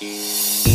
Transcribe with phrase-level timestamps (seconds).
[0.00, 0.73] Música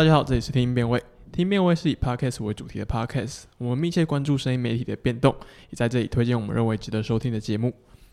[0.00, 0.98] 大家好，这里是听音辨位。
[1.30, 5.36] 听音辨位是以 Podcast 为主题的 Podcast，我们密切关注声音媒体的变动，
[5.68, 7.70] 也在这里推荐我们认为值得收听的节目。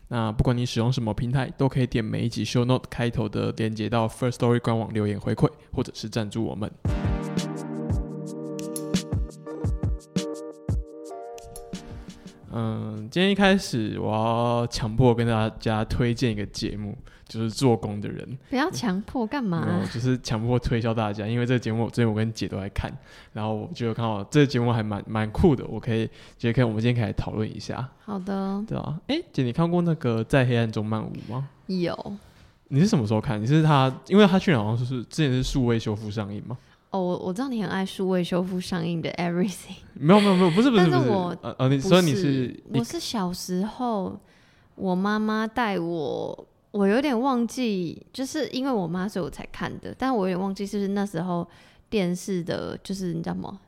[0.08, 6.70] 那不管你使用什么平台，都可以点每一集 Show Note 开头的连接到 First Story 官网留言回馈，或者是赞助我们。
[12.52, 16.98] 嗯，今天一开始我要强迫跟大家推荐一个节目，
[17.28, 18.38] 就是做工的人。
[18.50, 22.90] 不要强迫干嘛、没有，就是强迫推销大家，因为这个节目我最近我跟姐都在看，
[23.32, 26.06] 然后我就看到这个节目还蛮蛮酷的，我可以
[26.38, 31.48] 觉得可以我们今天可以来讨论一下，好的，对啊，哎、姐你看过那个在黑暗中漫舞吗？
[31.66, 32.16] 有
[32.68, 33.40] 你是什么时候看？
[33.40, 36.56] 你是他，因为他去年好像是之前是数位修复上映吗？
[36.90, 44.18] 哦，我我知道你很爱数位修复上映的 Everything， 没有没有没有，不是不是不是，我呃呃，所以你是我是小时候
[44.74, 51.48] 我妈妈带我，我有点忘记，就是因为我妈所以我才看的，但我有点忘记是不是那时候
[51.88, 53.58] 电视的，就是你知道吗？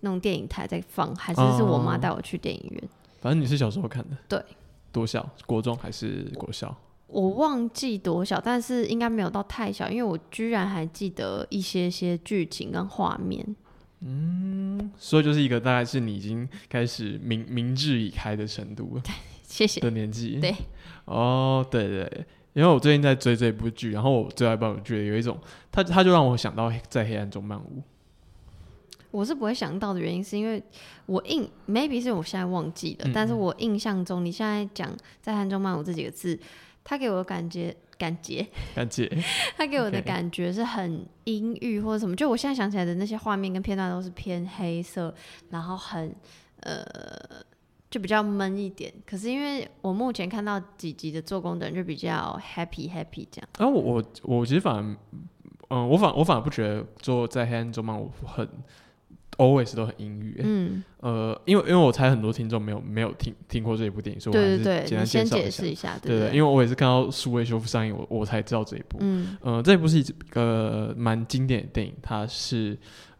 [0.00, 2.88] 那种电影台在放，还是是我妈哦带我去电影院？
[3.20, 4.44] 反正你是小时候看的，对，
[4.92, 5.28] 多小？
[5.46, 6.76] 国中还是国小？
[7.06, 13.56] 我忘记多小，但是应该没有到太小，因为我居然还记得一些些剧情跟画面。
[14.00, 19.02] 嗯所以就是一个大概是你已经开始明明智已开的程度了
[19.42, 19.80] 谢谢。
[19.80, 20.38] 的年纪。
[20.40, 20.54] 对，
[21.06, 25.38] 哦，对对对，因为我最近在追这部剧，然后我最爱部剧有一种，
[25.70, 27.82] 他他就让我想到在黑暗中漫舞。
[29.10, 30.60] 我是不会想到的原因，是因为
[31.06, 36.36] 我印 maybe 是我现在忘记了，嗯但是我印象中你现在讲在汉中漫舞这几个字，
[36.82, 38.44] 他给我的感觉感觉，
[38.74, 39.08] 感觉
[39.56, 45.14] 他给我的感觉是很阴郁或者什么，就我现在想起来的那些画面跟片段都是偏黑色，
[45.50, 46.12] 然后很
[46.60, 46.84] 呃
[47.94, 48.92] 就比较闷一点。
[49.06, 54.96] 可是因为我目前看到几集的做工的人就比较 happy happy 这样，然后我我我其实反而，
[55.68, 58.48] 嗯、我反我反而不觉得做在黑暗中嘛，我很
[59.36, 60.42] always 都很阴郁、欸。
[60.42, 65.44] 嗯，呃，因为因为我猜很多听众没有没有听听过这一部电影，所以我还是对对对，简单介你先绍一下。
[65.44, 68.98] 解释一下，对对对，因为我也是看到数位修复上映，我我才知道这一部。
[68.98, 72.76] 嗯呃，这部是一个蛮经典的电影，它是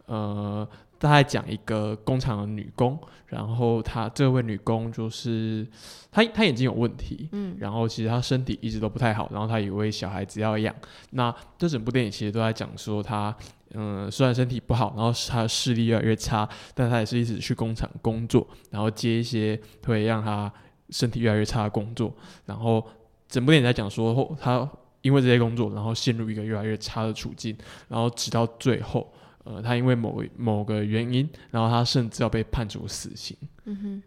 [0.07, 0.67] 呃，
[1.05, 5.67] 大概讲一个工厂的女工，然后她这位女工就是
[6.11, 10.73] 她她眼睛有问题，嗯然后其实她身体一直都不太好，然后她有一位小孩子要养。
[11.11, 13.35] 那这整部电影其实都在讲说她。
[13.77, 20.49] 嗯，虽然身体不好，然后她的视力越来越差，但她也是一直去工厂工作，然后接一些会让她
[20.91, 22.13] 身体越来越差的工作。
[22.45, 22.83] 然后
[23.27, 24.67] 整部电影在讲说，后她
[25.01, 27.57] 因为这些工作，然后陷入一个越来越差的处境，
[27.89, 29.11] 然后直到最后，
[29.45, 33.37] 呃，他因为某某个原因，然后他甚至要被判处死刑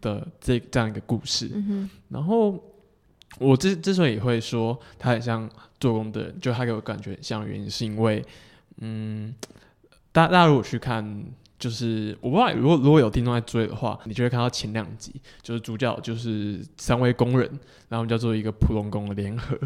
[0.00, 1.48] 的这这样一个故事。
[2.08, 2.60] 然后
[3.38, 8.24] 我之之所以会说他很像做工的人，就他给我感觉很像的原因，是因为，
[8.78, 9.32] 嗯，
[10.10, 11.24] 大大家如果去看，
[11.56, 17.48] 就是我不知道如果如果有听众在追的话，你就会看到前两集，就是主角就是三位工人，
[17.88, 19.56] 然后叫做一个普通工的联合，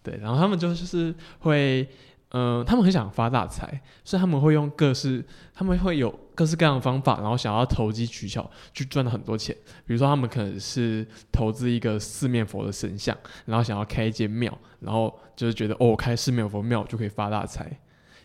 [0.00, 1.88] 对，然后他们就是会。
[2.30, 5.24] 呃，他们很想发大财，所以他们会用各式，
[5.54, 9.56] 他们会有各式各样的方法，然后想要投机取巧，去赚很多钱。
[9.86, 13.16] 比如说，他们可能是投资一个四面佛的神像，
[13.46, 17.80] 然后想要开一间庙，然后就是觉得哦，开四面佛庙就可以发大财。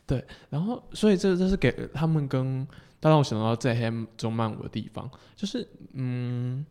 [0.05, 2.67] 对，然后所以这这是给他们跟
[2.99, 6.65] 他让我想到在黑暗中漫舞的地方，就是嗯，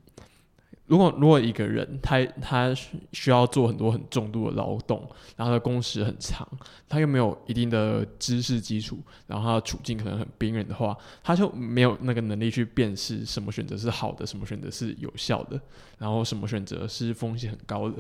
[0.93, 2.71] 如果如果一个人他他
[3.13, 4.99] 需要做很多很重度的劳动，
[5.37, 6.47] 然后他的工时很长，
[6.87, 10.95] 他又没有一定的知识基础，然后他的处境可能很冰冷的话，
[11.25, 15.59] 他就没有那个能力去辨识什么选择是好的，什么选择是有效的，
[15.97, 17.97] 然后什么选择是风险很高的。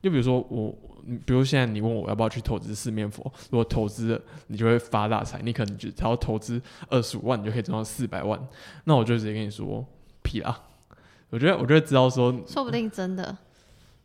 [0.00, 0.72] 就比如说我，
[1.24, 8.40] 比如现在你问我要不要去投资四面佛，如果投资了，你就会发大财，你可能只要投资二十五万，你就可以赚到四百万，
[8.84, 9.84] 那我就直接跟你说
[10.22, 10.60] 屁啦，
[11.30, 13.36] 我觉得，我觉得知道说，说不定真的，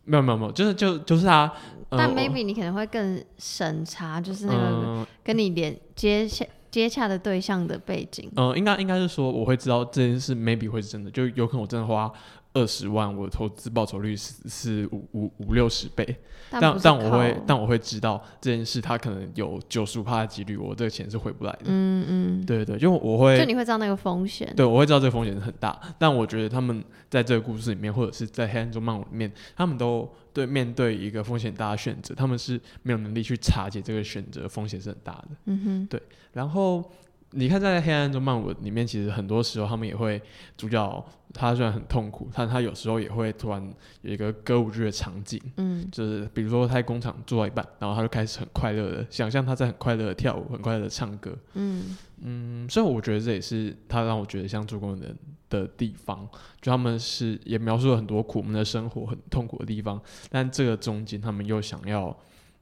[0.06, 1.51] 没有没有没有，就是就就是他，
[1.89, 8.31] 呃但 maybe 你可能会更审查，就是那个嗯跟你连接洽接洽的对象的背景。
[8.35, 12.12] 呃，应该应该是说，我会知道这件事 maybe 会是真的，就有可能我真的花
[12.53, 16.15] 二十万，我的投资报酬率是是五五五六十倍，
[16.50, 21.65] 但但我会但我会知道这件事，它可能有九十五趴的几率，我这个钱是回不来的。
[21.65, 24.51] 嗯嗯，对对，就我会就你会知道那个风险。
[24.56, 35.27] 对我会知道这个风险是很大，但我觉得他们在这个故事里面，或者是在黑暗中漫舞里面，他们都对面对一个风险大的选择，他们是没有能力去察觉这个选择风险是很大的。
[35.45, 36.01] 嗯哼，对
[36.33, 36.83] 然后
[37.33, 40.21] 你看，在黑暗中漫舞里面，其实很多时候他们也会，
[40.57, 51.37] 主角他虽然很痛苦，但他有时候也会突然有一个歌舞剧的场景，嗯就是比如说他在工厂做到一半，然后他就开始很快乐的想象他在很快乐的跳舞，很快乐的唱歌。
[51.53, 55.17] 嗯嗯，所以我觉得这也是他让我觉得像做工人
[55.49, 56.27] 的地方，
[56.61, 62.15] 就他们是也描述了很多苦闷的生活，很痛苦的地方，但这个中间他们又想要。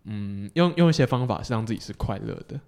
[0.05, 2.59] 嗯，用用一些方法是让自己是快乐的。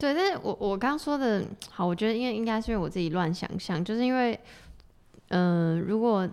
[0.00, 4.40] 对，但是我我刚刚说的，好，我觉得因为应该是因为我自己乱想象，就是因为，
[5.28, 6.26] 嗯、如果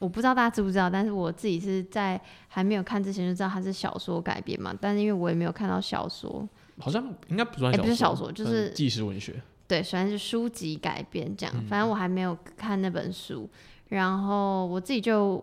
[0.00, 6.46] 我不知道大家知不知道，但是我自己是在还没有看之前就知道它是小说改编嘛，但是因为我也没有看到小说，
[6.80, 9.40] 好像应该不算哎小说，不是小说就是纪实文学。
[9.68, 11.66] 对，虽然是书籍改编这样，嗯。
[11.68, 13.48] 反正我还没有看那本书，
[13.90, 15.42] 然后我自己就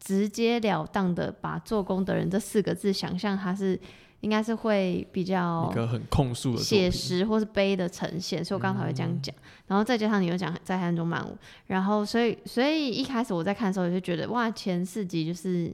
[0.00, 3.78] 直截了当的把“做工的人”这四个字想象它是
[4.20, 9.34] 应该是会比较一个很控诉的写，实或是悲的呈现，所以我刚才会这样讲。
[9.66, 11.36] 然后再加上你又讲在黑暗中漫舞，
[11.66, 15.72] 然后所以所以一开始我在看的时候，我就觉得哇，前四集就是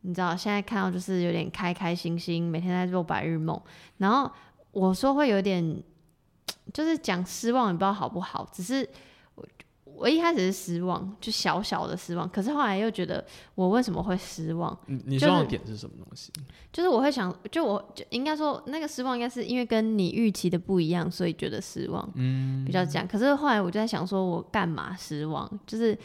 [0.00, 3.60] 你知道，现在看到就是有点开开心心，每天在做白日梦。
[3.98, 4.30] 然后
[4.72, 5.82] 我说会有点，
[6.72, 8.88] 就是讲失望，也不知道好不好，只是。
[10.00, 13.22] 我我一开始是失望，就小小的失望，可是后来又觉得
[13.54, 14.76] 我为什么会失望？
[14.86, 16.32] 你你失望的点是什么东西？
[16.72, 23.06] 就是我会想，就我就应该说那个失望，应该是因为跟你预期的不一样，所以觉得失望，嗯，比较这样。
[23.06, 25.46] 可是后来我就在想，说我干嘛失望？
[25.66, 25.96] 就是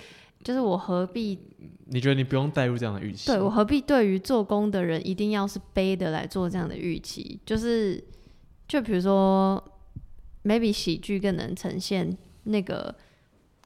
[0.44, 1.39] 就是我何必
[1.86, 3.27] 你觉得你不用带入这样的预期？
[3.27, 7.39] 对我何必对于做工的人一定要是悲的来做这样的预期？
[7.45, 8.03] 就是
[8.68, 9.63] 就比如说
[10.44, 12.94] ，maybe 喜剧更能呈现那个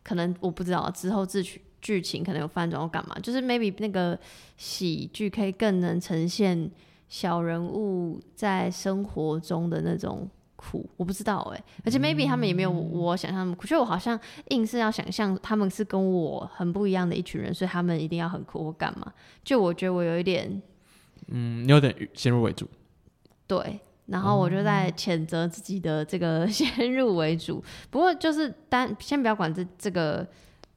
[0.09, 4.17] 可能我不知道之后剧剧剧情可能有翻转或干嘛，就是 maybe 那个
[4.57, 6.67] 喜剧可以更能呈现
[7.07, 14.19] 小人物在生活中的那种苦，我不知道哎、而且 maybe 他们也没有我想象那么苦，所以我好像
[14.49, 19.13] 硬是要想象他们是跟我很不一样的一群人，所以他们一定要很苦或干嘛？
[19.43, 20.59] 就我觉得我有一点
[21.27, 22.67] 嗯，你有点先入为主。
[23.45, 23.79] 对，
[24.11, 27.63] 然后我就在谴责自己的这个 先入为主。
[27.89, 30.27] 不过就是单先不要管这这个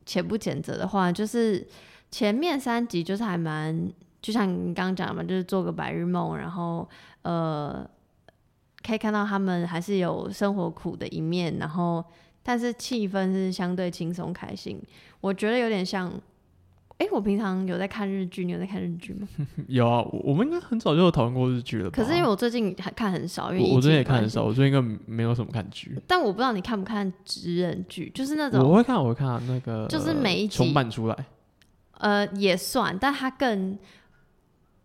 [0.07, 1.67] 谴不谴责的话，就是
[2.11, 3.91] 前面三集就是还蛮，
[4.21, 6.89] 就像你刚刚讲的嘛，就是做个白日梦，然后
[7.23, 7.89] 呃，
[8.83, 12.05] 可以看到他们还是有生活苦的一面，然后
[12.43, 14.81] 但是气氛是相对轻松开心。
[15.21, 16.13] 我觉得有点像。
[17.03, 19.27] 哎，我平常有在看日剧，你有在看日剧吗？
[19.67, 21.97] 有啊，我我们应该很早就有讨论过日剧了吧？
[21.97, 25.99] 可是因为我最近还看很少，因为我我最近也看很少，我最近应该没有什么看剧。
[26.07, 31.17] 但我不知道你看不看职人剧，就是那种我会看，我会看那个，就是每一集重版出来，
[31.99, 33.77] 呃也算，但它更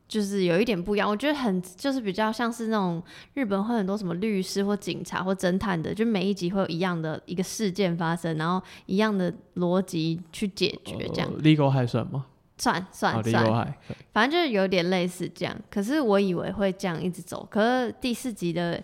[0.07, 1.09] 就是有一点不一样。
[1.09, 3.01] 我觉得很就是比较像是那种
[3.33, 12.25] 日本会很多什么律师或警察或侦探的，就每一集会有一样的一个事件发生，然后一样的逻辑去解决，这样、呃 legal 还算吗？
[12.57, 13.75] 算算啊算。
[14.11, 15.55] 反正就是有点类似这样。
[15.69, 18.81] 可是我以为会这样一直走，可是第四集的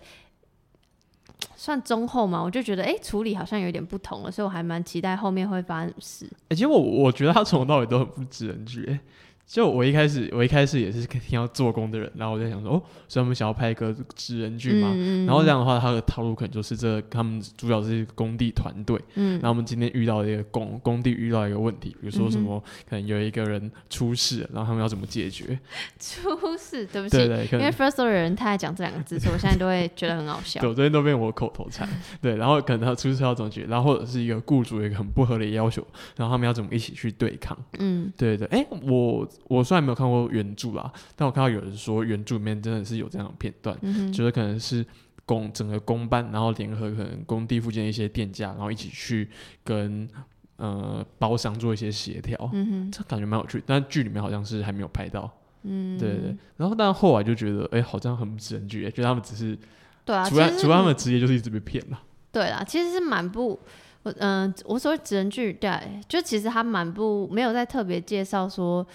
[1.56, 6.30] 算中后嘛，我就觉得哎、诶处理好像有点不同了，所以我还蛮期待后面会发生什么事。
[6.50, 9.00] 欸其实我我觉得他从头到尾都很不知人剧、欸。
[9.46, 14.90] 就我一开始，我一开始也是听到做工的人，然后我在想说，哦，所以他们想要拍一个职人剧嘛？
[14.94, 22.58] 嗯然后这样的话，他的套路可能就是这他们主角是工地团队，嗯然后我们今天遇到一个工工地遇到一个问题，比如说什么，
[22.88, 25.58] 可能有一个人出事，然后他们要怎么解决？
[26.00, 30.68] 出事，对不起，对对，因为 first 人他在讲这两个字，所以我现在都会觉得很好笑 对，。
[30.70, 31.88] 我最近都变我口头禅。
[32.20, 35.86] 对，然后可能他出事要怎么解决，然后或者是一个雇主有一个很不合理的要求，
[36.16, 37.56] 然后他们要怎么一起去对抗？
[37.78, 43.76] 嗯对对，哎、我我虽然没有看过原著啦，但我看到有人说原著里面真的是有这样的片段，
[44.12, 44.84] 觉得可能是
[45.26, 49.28] 工整个工班，然后联合可能工地附近的一些店家，然后一起去
[49.62, 50.08] 跟
[50.56, 53.62] 呃包商做一些协调，嗯哼，这感觉蛮有趣。
[53.66, 55.30] 但剧里面好像是还没有拍到，
[55.62, 56.36] 嗯，对对对。
[56.56, 59.58] 然后但后来就觉得，哎、好像很不真人剧，觉得他们只是
[60.04, 62.00] 对啊，除了其实除了他们的职业就是一直被骗了。
[62.30, 63.58] 对啦，其实是蛮不，
[64.02, 68.86] 我嗯、我所谓职人剧，对啊，就其实他蛮不没有在特别介绍说，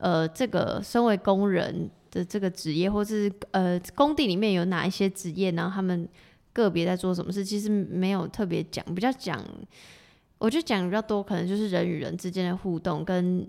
[0.00, 6.08] 呃，这个身为工人的这个职业，或是呃工地里面有哪一些职业，然后他们
[6.52, 9.40] 个别在做什么事，其实没有特别讲，比较讲，
[10.38, 13.46] 我就讲比较多，可能就是人与人之间的互动，跟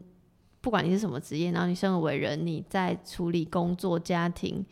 [0.62, 4.66] 不管你是什么职业，然后你生而为人，你在处理工作、家庭。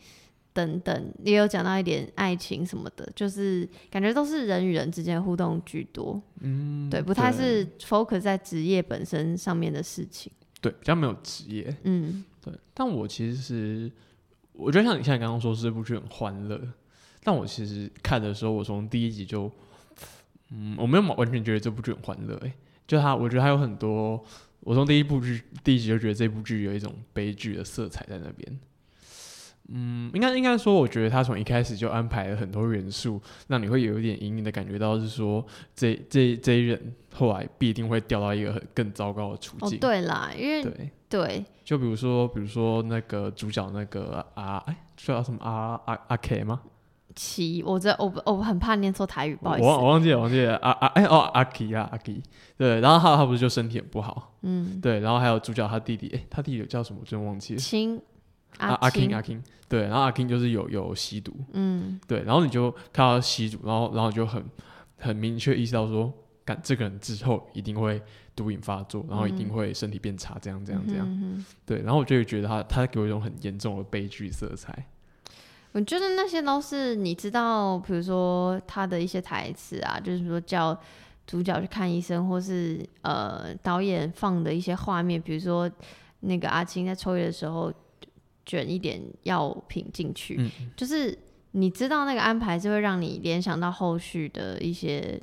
[0.52, 6.20] 等等，也有讲到一点爱情什么的，就是感觉都是人与人之间的互动居多。
[6.40, 10.30] 嗯，对，不太是 focus 在职业本身上面的事情。
[10.60, 11.76] 对，比较没有职业。
[11.84, 13.90] 嗯，对，但我其实，
[14.52, 16.60] 我觉得像你现在刚刚说这部剧很欢乐，
[17.24, 19.50] 但我其实看的时候，我从第一集就，
[20.50, 22.52] 嗯，我没有完全觉得这部剧很欢乐，哎，
[22.86, 24.22] 就它，我觉得它有很多，
[24.60, 28.60] 我从第一部剧第一集就觉得这部剧有一种悲剧的色彩在那边。
[29.72, 39.78] 嗯，应该应该说，我觉得他从一开始就安排了很多元素，让你会有一点隐隐的感觉到是说，这这这一人后来必定会掉到一个很更糟糕的处境哦境。
[39.78, 46.60] 对啦，因为对，对就比如说，比如说那个主角那个啊，哎，叫什么阿阿阿 K 吗？
[47.16, 49.90] 奇，我这我我很怕念错台语，不好意思我忘我。
[49.90, 52.22] 忘记了，忘记了啊啊哎哦阿 K 啊阿 K，
[52.56, 57.00] 对，然后他他不是就身体很不好，嗯，对，然后还有主角他弟弟，哎，他弟弟叫什么？
[57.00, 57.60] 我真忘记了。
[57.60, 58.00] 亲
[58.58, 64.44] 阿阿 King 阿 King，对，然后阿 King 就是有有吸毒，嗯，对，然后你就看到吸毒，然后然后你就很
[64.98, 66.12] 很明确意识到说，
[66.44, 68.02] 感这个人之后一定会
[68.34, 74.86] 毒瘾发作，然后一定会身体变差，这样这样这样，嗯哼对，然后我就会觉得他他给我一种很严重的悲剧色彩。
[75.72, 80.76] 我觉得那些都是你知道，比如说他的一些台词啊，就是说叫
[81.28, 85.70] 主角去看医生，或是呃导演放的一些画面，比如说
[86.20, 87.72] 那个阿青在抽烟的时候
[88.46, 91.16] 卷一点药品进去，嗯就是
[91.52, 95.20] 你知道那个安排是会让你联想到后续的一些，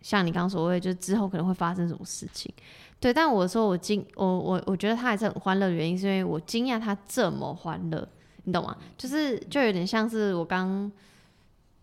[0.00, 2.52] 像你刚刚所谓，就是之后可能会发生什么事情。
[2.98, 8.08] 对，但我说我惊，我我我觉得他还是很欢乐的原因，是因为我惊讶他这么欢乐，
[8.44, 8.76] 你懂吗？
[8.96, 10.90] 就是就有点像是我刚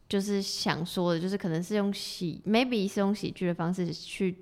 [0.09, 4.35] 就是想说的，就是可能是用喜，maybe 是用喜剧的方式去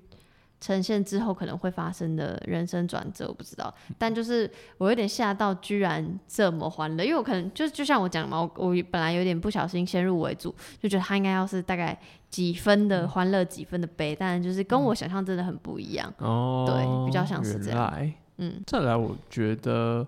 [0.62, 3.74] 呈现之后可能会发生的人生转折，我不知道。
[3.98, 11.98] 但就是我有点吓到，居然这么欢乐，因为我可能就就像我讲嘛，我我本来有点不小心先入为主，就觉得他应该要是大概
[12.30, 16.14] 几分的欢乐，几分的悲，但就是跟我想象真的很不一样。
[16.18, 20.06] 哦，对比较像是这样原来，嗯，再来，我觉得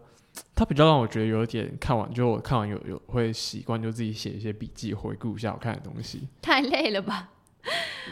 [0.55, 6.29] 他比较让我觉得有点看完，就我看完有有会习惯就自己写一些笔记，回顾一下我看的东西。
[6.41, 7.31] 太累了吧？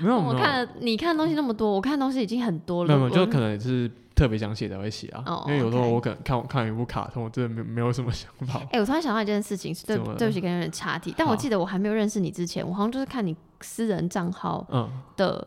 [0.00, 2.88] 没有，我看了你看的东西那么多，我看的东西已经很多了。
[2.88, 5.22] 没有，没有就可能是特别想写才会写啊。
[5.26, 8.60] 哦因为有时候我可能看看完一部卡通，我真的没没有什么想法。
[8.70, 11.14] 哎、我突然想到一件事情，是对对不起，跟有点岔题。
[11.16, 15.46] 但我记得我还没有认识你之前，我好像就是看你私人账号嗯，的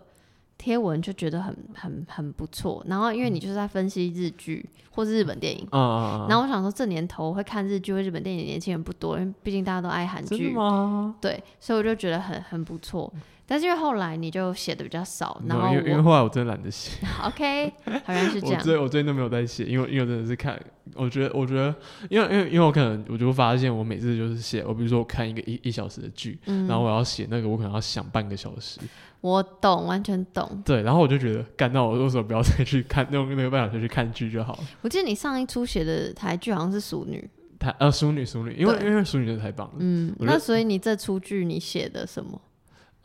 [0.58, 2.84] 贴文，就觉得很很很不错。
[2.88, 11.16] 然后因为你就是在分析日剧或是日本电影，嗯然后我想说这年头会看日剧或日本电影的年轻人不多，因为毕竟大家都爱韩剧，吗？
[11.22, 13.12] 对，所以我就觉得很很不错。
[13.48, 17.72] 但是因为后来你就写的比较少，然后因为因为后来我真的懒得写， OK
[18.04, 20.60] 好像是这我样，最我最近都没有在写，因为因为真的是看，
[20.96, 21.76] 我觉得我觉得，
[22.10, 28.80] 因为因为因为我可能我就发现我每次就是写，我比如说我看一个一一小时的剧，嗯，然后我要写那个，我可能要想半个小时，
[29.26, 30.62] 我懂，完全懂。
[30.64, 34.64] 对，然后我就觉得，干，那我为什么不要再去看 用那个半小时去看剧就好了？
[34.82, 37.28] 我记得你上一出写的台剧好像是《熟女》，
[37.60, 39.74] 台呃，淑女淑女，因为因为淑女真的太棒了。
[39.80, 42.40] 嗯，那所以你这出剧你写的什么？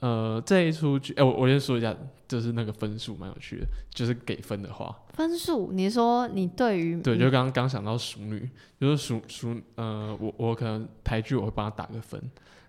[0.00, 1.94] 呃，这一出剧，哎、我我先说一下，
[2.28, 5.72] 就是那个分数蛮有趣的，就是给分的话，分数？
[5.72, 8.48] 你说你对于对，嗯就刚刚刚想到淑女，
[8.80, 12.18] 就是淑淑，呃，我我可能台剧我会帮他打个分，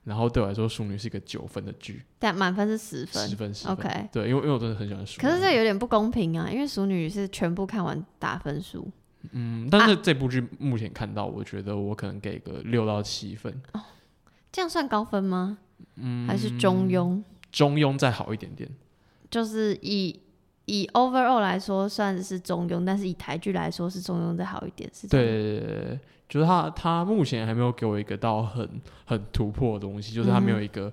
[0.04, 8.90] 然后对我来说，淑女是一个九分的剧，但满分是十分十分十分 OK 对，因为因为我真的很喜欢淑女，可是这有点不公平啊，因为《熟女》是全部看完打分数，
[9.32, 13.82] 嗯，但是这部剧目前看到，我觉得我可能给个六到七分，哦
[14.52, 15.60] 这样算高分吗？
[15.96, 17.22] 嗯，还是中庸？
[17.52, 18.70] 中庸再好一点点，
[19.30, 20.21] 就是以
[20.66, 25.28] 以 overall 来说算是中庸，但是以台剧来说是中庸再好一点，是这样。
[25.28, 26.00] 对对对对，
[26.30, 28.70] 就是他他目前还没有给我一个到很
[29.06, 30.92] 很突破的东西，就是他没有一个、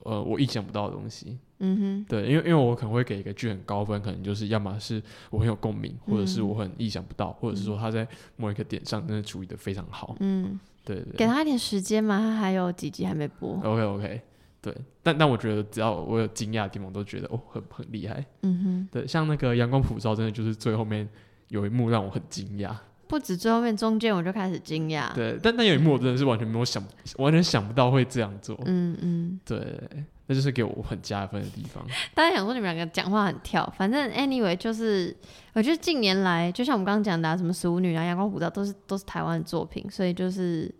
[0.00, 1.38] 呃我意想不到的东西。
[1.58, 8.06] 嗯哼对，因为因为我可能会给一个剧很高分，可能就是要么是我很有共鸣，或者是嗯我很意想不到，或者是说他在
[8.36, 10.14] 某一个点上真的处理的非常好。
[10.20, 13.58] 嗯，对对给他一点时间嘛，他还有几集还没播。
[13.64, 14.20] ，OK OK，
[14.66, 18.24] 对，但但我觉得只要我有惊讶的地方，我都觉得哦很很厉害。
[18.42, 21.08] 嗯哼对，像那个阳光普照，真的就是最后面
[21.46, 22.74] 有一幕让我很惊讶。
[23.06, 25.14] 不止最后面，中间我就开始惊讶。
[25.14, 26.82] 对，但但有一幕我真的是完全没有想，
[27.18, 28.58] 完全想不到会这样做。
[28.64, 29.78] 嗯嗯，对，
[30.26, 31.86] 那就是给我很加分的地方。
[32.12, 35.16] 大家想说你们两个讲话很跳，反正 anyway 就是，
[35.52, 40.74] 我觉得近年来，就像我们刚刚讲的、啊，什么《熟女》啊、《阳光普照》都是都是台湾的作品，所以就是，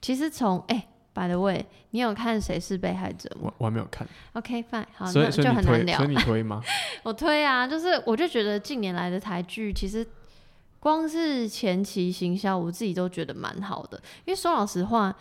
[0.00, 6.10] 其实从哎、by the way，你有看《谁是被害者》吗我我还没有看，？OK fine，好，那就很难聊所以。
[6.10, 6.62] 你推吗？
[7.02, 10.06] 我推啊，就是我就觉得近年来的台剧，其实
[10.78, 13.96] 光是前期行销，我自己都觉得蛮好的。
[14.26, 15.16] 因为说老实话，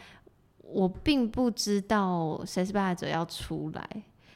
[0.60, 3.90] 我并不知道《谁是被害者》要出来，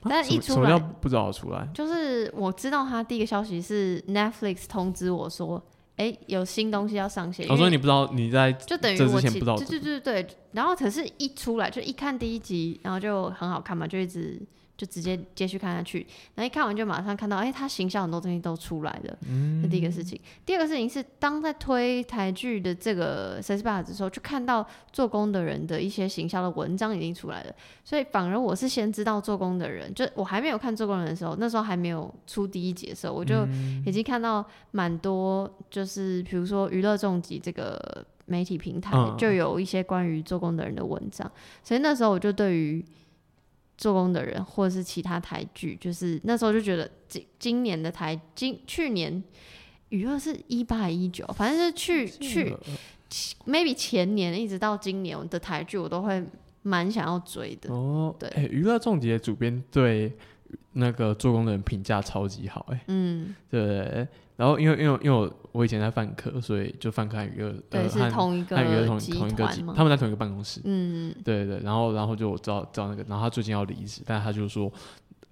[0.04, 1.68] 但一出来叫不知道出来？
[1.74, 5.62] 就是我知道他第一个消息是 Netflix 通知我说，
[6.00, 7.46] 哎、有新东西要上线。
[7.50, 14.42] 我说你不知道你在就等于我其前不知道对对对对，然后可是一出来就一看第一集，然后就很好看嘛，就一直
[14.80, 20.18] 就直接接续看下去，然后一看完就马上看到，哎、他形象很多东西都出来了，嗯这第一个事情。
[20.46, 33.84] 第二个事情是，当在推台剧的这个《谁是被害者》的时候，就看到做工的人的一些行销的文章已经出来了，所以反而我是先知道做工的人，就我还没有看做工人的时候，那时候还没有出第一集的时候，我就嗯。
[33.86, 39.16] 已经看到蛮多，就是比如说娱乐重疾这个媒体平台嗯。
[39.18, 41.30] 就有一些关于做工的人的文章，
[41.64, 42.86] 所以那时候我就对于
[43.80, 49.24] 做工的人或者是其他台剧，就是那时候就觉得今今年的台今去年
[49.88, 52.54] 娱乐是一八一九，反正是去去
[53.48, 56.22] maybe 前年一直到今年的台剧，我都会
[56.62, 57.74] 蛮想要追的。
[57.74, 60.12] 哦，对哎，娱乐重节主编对
[60.74, 64.06] 那个做工的人评价超级好，哎，嗯，对。
[64.40, 69.46] 然后因为因为因为我我以前在饭科，所以就饭科和娱乐对，呃和是同一和娱乐同个集同一个？
[69.76, 70.62] 他们在同一个办公室。
[70.64, 74.72] 嗯，对对，然后然后就我知道知道那个，然后他最近要离职，但他就说，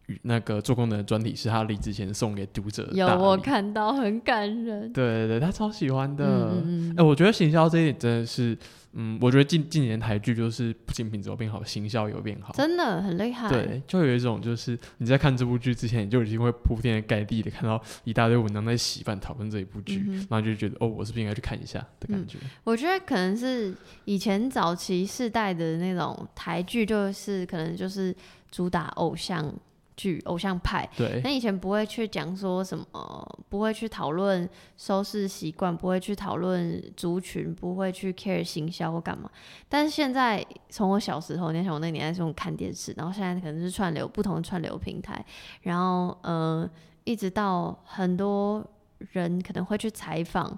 [0.07, 4.91] 与那个做功能的专题是他离职前送给读者的有我看到很感人。
[4.91, 6.25] 对对对，他超喜欢的。
[6.65, 8.57] 嗯嗯哎、我觉得行销这一点真的是，
[8.99, 12.51] 嗯，我觉得近近年台剧就是不仅品质有变好，行销有变好。
[12.53, 13.47] 真的很厉害。
[13.47, 22.39] 对，就有一种就是你在看这部剧之前，你就已经会铺天盖地的看到一大堆文章在洗版讨论这一部剧，嗯然后就觉得哦，我是不是应该去看一下的感觉？
[22.63, 23.71] 我觉得可能是
[24.05, 28.15] 以前早期世代的那种台剧，就是可能就是
[28.49, 29.53] 主打偶像
[29.97, 30.89] 剧、偶像派。
[30.95, 39.29] 对，那以前不会去讲说什么，不会去讨论收视习惯，不会去讨论族群，不会去 care 行销或干嘛。
[39.67, 45.25] 但是现在，从我小时候，你想我那年代是用看电视，然后现在可能是串流不同的串流平台，
[45.63, 46.69] 然后呃，
[47.03, 48.65] 一直到很多
[48.99, 50.57] 人可能会去采访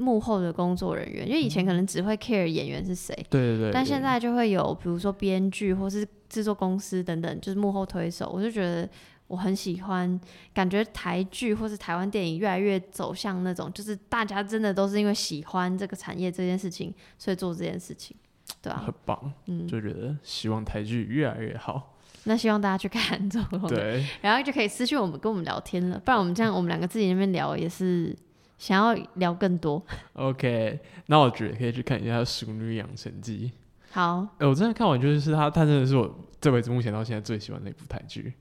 [0.00, 3.70] 幕后的工作人员，因为以前可能只会 care 演员是谁，对对对。
[3.70, 8.88] 但现在就会有，比如说编剧或是制作公司等等，就是幕后推手，我就觉得
[9.26, 10.18] 我很喜欢，
[10.54, 18.16] 感觉台剧或是台湾电影越来越走向那种，就是大家真的都是因为喜欢这个产业这件事情，所以做这件事情，
[18.62, 21.98] 对啊很，棒，嗯，就觉得希望台剧越来越好。
[22.24, 28.14] 那希望大家去看 这种，对，然后就可以私讯我们跟我们聊天了，不然我们这样我们两个自己那边聊也是
[28.60, 29.82] 想要聊更多。
[30.12, 33.50] OK，那我觉得可以去看一下《熟女养成记》。
[33.90, 38.34] 好，哎、我真的看完就是他，他真的是我这辈子目前到现在最喜欢的一部台剧。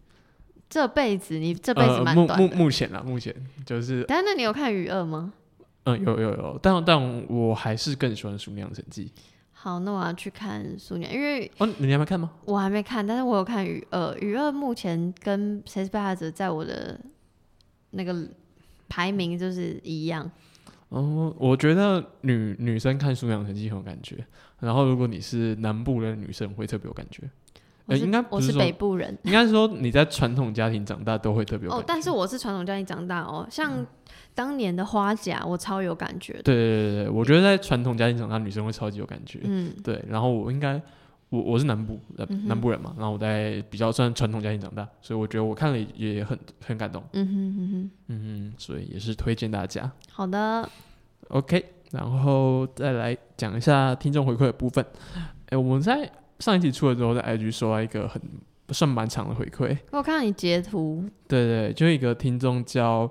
[0.70, 3.34] 这辈子你这辈子呃，目目蛮短的，目前啦，目前
[3.66, 5.34] 就是但那你有看《余二》吗？
[5.86, 9.06] 嗯，有有有，但但我还是更喜欢《熟女养成记》。
[9.52, 12.32] 好，那我要去看《苏年》，因为哦，你还没看吗？
[12.46, 14.12] 我还没看，但是我有看《雨二》。
[14.20, 17.00] 《雨二》目前跟《谁是被害者》在我的
[17.90, 18.14] 那个
[18.89, 20.30] 排名就是一样。
[20.89, 24.17] 哦，我觉得女女生看《素养成绩》很有感觉，
[24.60, 27.30] 然后如果你是南部的女生会特别有感觉。
[27.86, 33.84] 呃应该不我是北部人应该是说你在传统家庭长大都会特别有感觉。，哦但是我是传统家庭长大哦，像
[34.36, 36.43] 当年的花甲，我超有感觉的。
[36.43, 39.39] 对对对对，我觉得在传统家庭长大，女生会超级有感觉。
[39.43, 40.80] 嗯，对，然后我应该
[41.30, 49.92] 我我是南部呃嗯南部人嘛，然后我在比较算传统家庭长大，所以我觉得我看了也很很感动，嗯哼嗯哼，嗯哼，所以也是推荐大家。
[50.12, 50.68] 好的
[51.30, 54.86] ，OK，然后再来讲一下听众回馈的部分。
[55.50, 58.22] 哎，我们在上一集出了之后，在 IG 收到一个很
[58.70, 63.10] 算蛮长的回馈，我看到你截图，对对，就一个听众叫。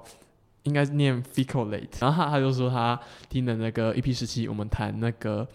[0.65, 2.99] 应该是念 Ficolate，然后他他就说他
[3.31, 5.47] 听的那个 EP 十七，我们谈那个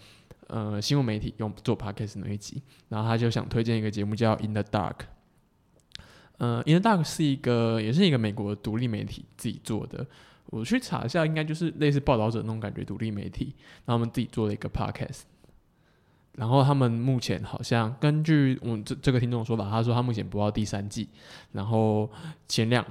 [0.48, 4.96] 呃新闻媒体用做 podcast 那一集，然后他就想推荐一个节目叫 In the Dark。
[6.38, 10.06] 呃，In the Dark 是一个也是一个美国独立媒体自己做的，
[10.46, 13.54] 我去查一下，应该就是类似报道者那种感觉独立媒体，
[13.84, 15.22] 然后他们自己做了一个 podcast。
[16.36, 21.08] 然后他们目前好像根据我们这这个听众的说法，他说他目前播到第三季，
[21.52, 22.10] 然后
[22.48, 22.84] 前两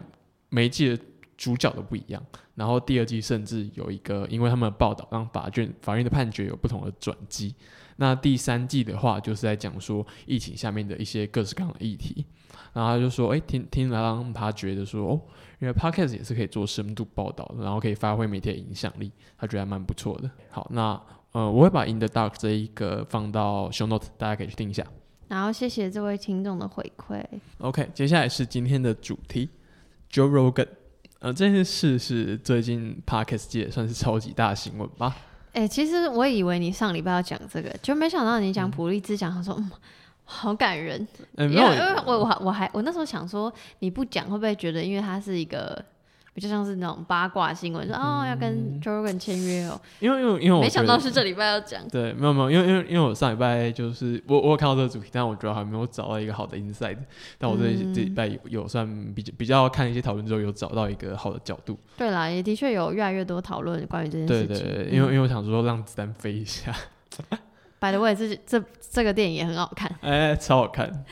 [0.47, 0.97] 每一季的
[1.43, 2.23] 主角都不一样。
[2.55, 7.53] 然后第二季甚至有一个，因为他们的报道让法院法院的判决有不同的转机。
[7.97, 12.25] 那第三季的话，就是在讲说疫情下面的一些各式各样的议题。
[12.71, 15.21] 然后他就说，哎，听听了让他觉得说，哦，
[15.59, 20.31] 因为 podcast 也是可以做深度报道的，然后可以发挥媒体的影响力，他觉得还蛮不错的。
[20.49, 20.99] 好，那
[21.33, 24.85] 呃，我会把 In the Dark 这一个放到 Show Note，大家可以去听一下。
[25.27, 27.23] 然后谢谢这位听众的回馈。
[27.57, 29.49] OK，接下来是今天的主题
[30.11, 30.82] ，Joe Rogan。
[31.23, 35.15] 呃，这件事是最近 podcast 界算是超级大新闻吧？
[35.53, 39.71] 哎，其实我以为你上礼拜要讲这个，就没想到你讲普利兹奖，他说嗯，
[40.25, 41.07] 好感人。
[41.37, 45.81] 欸，没有，因为我我我还我那时候想说，你不讲会不会觉得，因为他是一个。
[46.33, 56.97] 比较像是那种八卦新闻，说哦要跟 Jordan 签约哦，因为因为因为我没想到是这礼拜要讲，对，没有没有，因为因为因为我上礼拜就是我我有看到这个主题，但我觉得还没有找到一个好的 insight，
[57.37, 61.77] 但我这这礼拜有有算比较比较看一些讨论之后，有找到一个好的角度。
[61.97, 64.47] 对啦，也的确有越来越多讨论关于这件事情。
[64.47, 66.75] 对对对，因为因为我想说让子弹飞一下。
[67.79, 71.05] By the way，这这这个电影也很好看， 哎，超好看。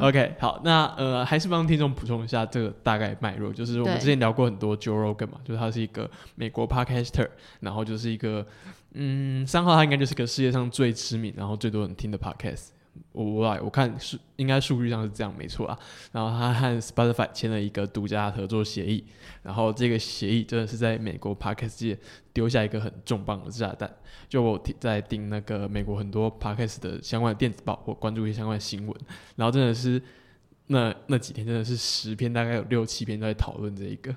[0.00, 7.28] OK，好，那呃，还是帮听众补充一下这个大概脉络，就是我们之前聊过很多 Joe Rogan 嘛，就是他是一个美国 Podcaster，
[7.60, 8.46] 然后就是一个
[8.94, 12.68] 嗯，三号他应该就是个世界上最知名，然后最多人听的 Podcast。
[13.12, 15.78] 我我来我看数应该数据上是这样没错啊，
[16.12, 19.04] 然后他和 Spotify 签了一个独家合作协议，
[19.42, 21.98] 然后这个协议真的是在美国 Podcast 界
[22.32, 23.90] 丢下一个很重磅的炸弹。
[24.28, 28.96] 就我在订那个美国很多 Podcast 的相关的电子报，或关注一些相关的新闻，
[29.36, 30.02] 然后真的是
[30.66, 34.14] 那那几天真的是十篇大概有六七篇都在讨论这一个。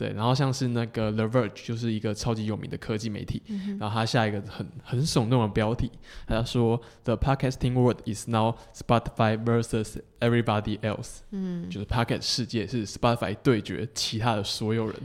[0.00, 3.42] 对，然后像是那个 The Verge，就是一个超级有名的科技媒体，
[3.78, 5.92] 然后他下一个很很耸动的标题，
[6.26, 14.96] 他说 The podcasting world is now Spotify versus everybody else，嗯，就是 podcast 世界是 Spotify 对决其他的所有人，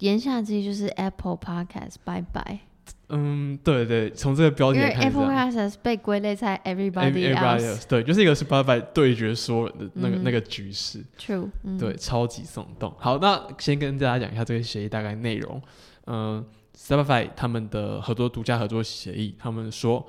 [0.00, 2.73] 言下之意就是 Apple Podcast 拜拜。
[3.14, 11.48] 嗯，对对，从这个标题看，因为 Apple Podcast 被归类在 Everybody Else，对，就是一个 Spotify 对决所有人的那个那个局势，True，
[11.78, 12.94] 对，超级耸动。
[12.98, 15.62] 好，那先跟大家讲一下这个协议大概内容。
[16.06, 16.44] 嗯
[16.76, 20.06] ，Spotify 他们的合作独家合作协议，他们说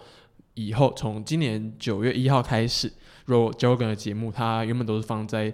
[0.55, 2.91] 以后从今年九月一号开始，
[3.25, 5.53] 如果 Jogan 的节目，它原本都是放在。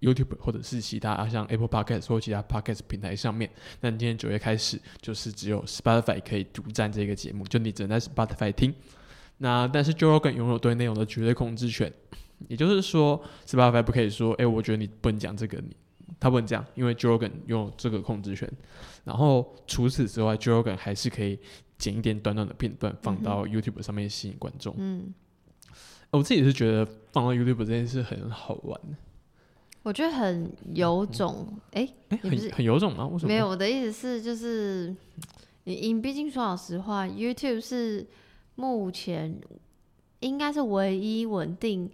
[0.00, 8.74] YouTube 或者是其他像 Apple Podcast 或其他 Podcast 平台上面，那今天九月开始就是只有 Spotify 可以独占这个节目，就你只能在 Spotify 听。
[9.38, 11.92] 那但是 Joe Rogan 拥有对内容的绝对控制权，
[12.48, 15.76] 也就是说 Spotify 不可以说，哎，我觉得你不能讲这个，你
[16.18, 18.50] 他不能讲，因为 Joe Rogan 拥有这个控制权。
[19.04, 21.38] 然后除此之外，Joe Rogan 还是可以
[21.78, 24.74] 剪一点短短的片段放到 YouTube 上面吸引观众。
[24.78, 25.12] 嗯，
[26.10, 28.80] 我自己是觉得放到 YouTube 这件事很好玩。
[29.86, 33.06] 我觉得很有种，哎，很很有种吗？
[33.06, 33.28] 为什么？
[33.28, 34.92] 没有，我的意思是，就是
[35.62, 38.04] 你，你毕竟说老实话，YouTube 是
[38.56, 39.40] 目前
[40.18, 41.88] 应该是唯一稳定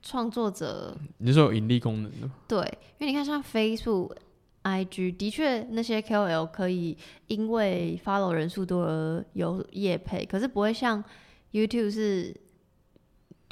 [0.00, 0.96] 创作者。
[1.18, 2.30] 你是说有盈利功能的？
[2.46, 2.60] 对，
[2.98, 4.14] 因为你看，像 Facebook、
[4.62, 11.02] IG，的确那些 KOL 可以因为 follow 人数多而有业配，可是不会像
[11.50, 12.32] YouTube 是。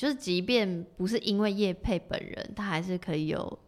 [0.03, 3.59] 就是即便不是因为叶佩本人，他还是可以有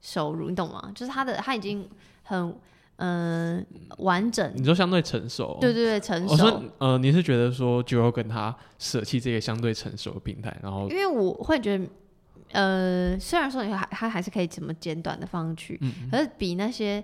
[0.00, 0.92] 收入，你懂吗？
[0.94, 1.84] 就是他的他已经
[2.22, 2.54] 很
[2.98, 3.66] 嗯
[3.96, 6.32] 完整，你说相对成熟，对对对，成熟。
[6.32, 11.84] 我说呃，你是觉得说就要跟他舍弃这个相对成熟的平台，然后因为我会觉得
[12.52, 15.76] 呃，虽然说你还他还是可以怎么简短的放去，
[16.08, 17.02] 可是比那些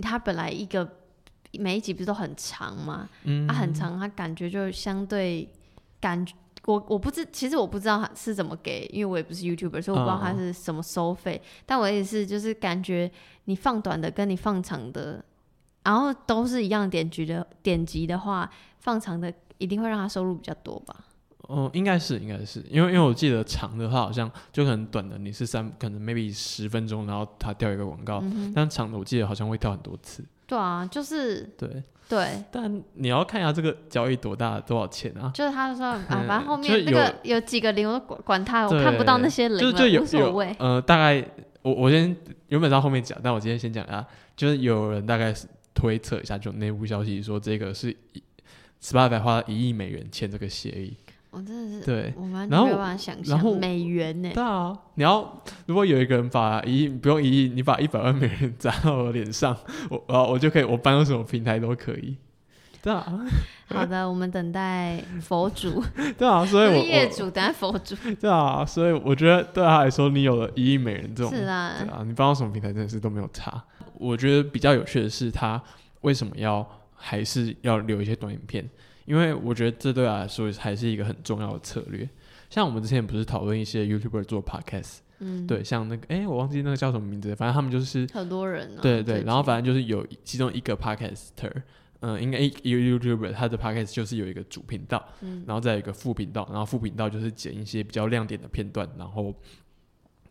[0.00, 0.88] 他本来一个
[1.54, 3.08] 每一集不是都很长吗？
[3.24, 5.48] 嗯，他很长，他感觉就相对
[6.00, 6.32] 感觉。
[6.68, 11.40] 我我不知，其实我不知道他是怎么给，因为我也不是 YouTuber，所以我不知道他是什么收费。
[11.64, 13.10] 但我也是，就是感觉
[13.46, 15.24] 你放短的跟你放长的，
[15.84, 18.50] 然后都是一样点击的点击的话，
[18.80, 20.94] 放长的一定会让他收入比较多吧？
[21.48, 28.22] 哦，应该是，应该是，因为因为我记得长的话好像就可能短的，你是三可能 maybe 十分钟，然后他掉一个广告，
[28.54, 30.22] 但长的我记得好像会跳很多次。
[30.46, 31.82] 对啊，就是对。
[32.08, 35.30] 对，但你要看一下这个交易多大，多少钱啊？
[35.34, 40.56] 就是他说啊，反正后面那个有几个零，我都管管他，我看不到那些零就就，无所谓。
[40.58, 41.22] 呃，大概
[41.60, 42.16] 我我先
[42.48, 47.94] 原本到后面讲，但我今天先讲一下，就是有人大概是推测一下，就内部消息说这个是
[48.82, 50.96] Spotify 花一亿美元签这个协议。
[51.38, 54.30] 我真的是对，我完全没有办法想象美元呢。
[54.34, 59.56] 对啊，你要如果有一个人把一亿不用一亿，你把一百万美元砸到我脸上，
[59.88, 62.16] 我啊我就可以，我搬到什么平台都可以。
[62.82, 63.06] 对啊。
[63.70, 65.84] 好的，我们等待佛主。
[66.16, 67.94] 对啊，所以我业主等待佛主。
[68.18, 73.62] 对啊，所以我觉得对他来说，你有了一亿美元这种，是啊，对啊，你搬到什么平台真的是都没有差。
[73.92, 75.62] 我觉得比较有趣的是，他
[76.00, 78.66] 为什么要还是要留一些短影片？
[79.08, 82.08] 因为我觉得这对我来说还是一个很重要的策略。
[82.50, 91.52] 像我们之前不是讨论一些 YouTuber 做 Podcast，嗯，对，像那个哎、我忘记那个叫什么名字，反正他们就是很多人啊，对对，然后反正就是有其中一个 podcaster，
[92.00, 95.44] 嗯、应该一一个 YouTuber，他的 podcast 就是有一个主频道，嗯。
[95.46, 99.34] 然后再有一个副频道，然后副频道就是剪一些比较亮点的片段，然后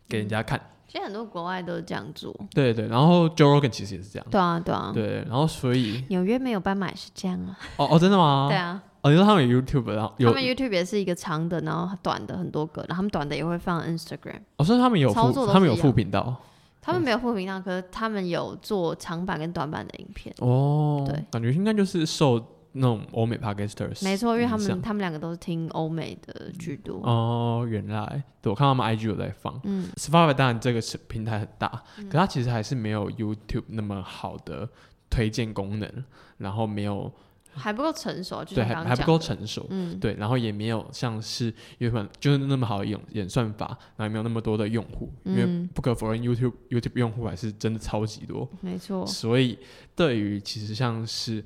[0.08, 0.60] 给人家看。
[0.86, 4.26] 其实很多国外都是这样做，对对，然后 Joe Rogan 其实也是这样。
[4.30, 8.46] 对啊对啊，对，然后所以纽约没有斑马也是这样啊，哦哦，真的吗？
[8.48, 14.40] 对啊，哦，你说他们有 YouTube，然后他们 YouTube 也是一个长的，然后短的很多个，然后他们短的也会放 Instagram。
[14.56, 16.34] 哦，所以他们有操作，他们有副频道。
[16.80, 20.34] 他们没有副频道，可是他们有做长版跟短版的影片。
[20.38, 22.42] 哦，对，感觉应该就是受
[22.72, 27.00] 那种欧美 podcasters 没错，因为他们他们两个都是听欧美的居多。
[27.02, 29.60] 哦，原来对我看他们 IG 有在放。
[29.64, 29.88] 嗯。
[29.96, 34.68] Spotify 当然这个是平台很大，可它其实还是没有 YouTube 那么好的
[35.10, 35.90] 推荐功能，
[36.36, 37.12] 然后没有
[37.54, 49.58] 还不够成熟，就对还还不够成熟，嗯，对，然后也没有像是 YouTube 就是那么好的演演算法，然后也没有那么多的用户，因为嗯不可否认 YouTube YouTube 用户还是真的超级多，没错，所以
[49.96, 51.44] 对于其实像是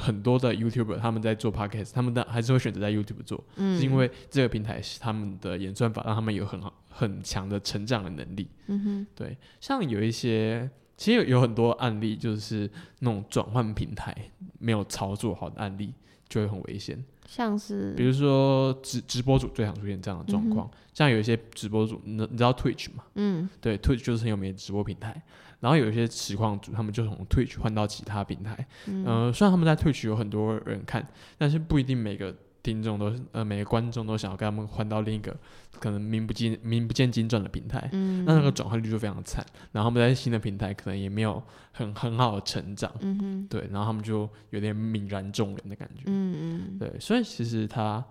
[0.00, 8.48] 很多的 YouTuber 他们在做 Podcast，他们的还是会选择在 YouTube 做，嗯，是因为这个平台是他们的演算法让他们有很好很强的成长的能力。
[8.66, 14.14] 嗯哼，对，像有一些，其实有有很多案例，就是那种转换平台
[14.58, 15.94] 没有操作好的案例，
[16.28, 17.02] 就会很危险。
[17.26, 23.04] 像是比如说直直播主最常出现这样的状况，像有一些直播主，你你知道 Twitch 吗？
[23.14, 25.22] 嗯对，Twitch 就是很有名的直播平台。
[25.60, 28.66] 然后有一些实况主，他们就从 Twitch 换到其他平台。
[28.86, 29.04] 嗯。
[29.04, 31.06] 呃，虽然他们在 Twitch 有很多人看，
[31.38, 35.34] 但是不一定每个听众都是呃每个观众都想要跟他们换到另一个
[35.78, 37.88] 可能名不见名不见经传的平台。
[37.92, 41.42] 嗯，那那个转换率就非常惨，然后他们在新的平台可能也没有
[41.72, 46.78] 很很好的成长，嗯，对，然后他们就有点泯然众人的感觉，嗯嗯。
[46.78, 48.04] 对，所以其实他，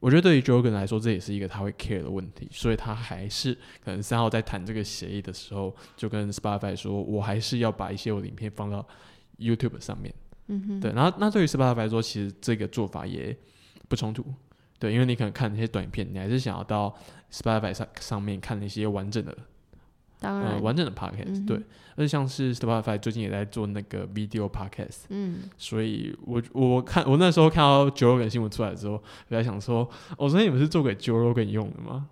[0.00, 3.52] 我觉得对于 Jogan 来说，这也是一个他会 care 的问题，所以他还是
[3.84, 8.86] 可能三号在谈这个协议的时候，就跟 Spotify 说，我还是要把一些我的影片放到
[9.38, 10.14] YouTube 上面，
[10.46, 13.36] 嗯哼，对，然后那对于 Spotify 来说，其实这个做法也
[13.88, 14.24] 不冲突。
[14.78, 16.96] 对，因为你可能看那些短片，你还是想要到
[17.32, 19.38] Spotify 上上面看那些完整的呃
[20.20, 21.56] 当然，完整的 podcast，、嗯对，
[21.94, 32.08] 而且像是 Spotify 最近也在做那个 video podcast，嗯，所以我我看我那时候看到 Joe Rogan 新闻出来之后，我在想说，哦，所以你们是做给 Joe Rogan 用的吗？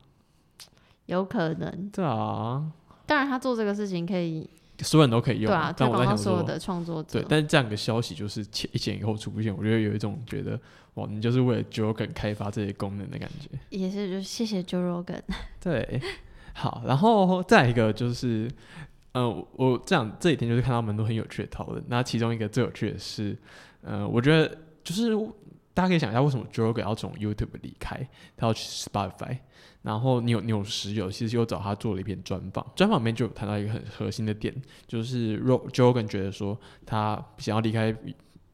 [1.07, 1.91] 有可能。
[1.93, 2.71] 对啊，
[3.07, 4.49] 当然，他做这个事情可以，
[4.81, 7.27] 所有人都可以用，对啊，推但我在想说广到所有，的创作者对，。
[7.29, 10.59] 但是这样个消息就是前一前一后出现，我觉得有一种觉得，
[10.95, 13.51] 哇，你就是为了 Joe Rogan 开发这些功能的感觉。
[13.71, 15.23] 也是，就谢谢 Joe Rogan。
[15.63, 16.01] 对，
[16.59, 18.51] 好，然后再一个就是，
[19.13, 21.85] 呃，我这样这几天就是看到蛮多很有趣的讨论。
[21.89, 23.37] 那其中一个最有趣的是，
[23.83, 25.15] 呃，我觉得就是
[25.75, 29.37] 大家可以想一下，为什么 Joe 要从 YouTube 离开，他要去 Spotify。
[29.83, 34.55] 然后纽纽时有其实又找他做了一篇专访，专访里面就有谈到一个很核心的点，
[34.87, 37.95] 就是 ro joe 觉得说他想要离开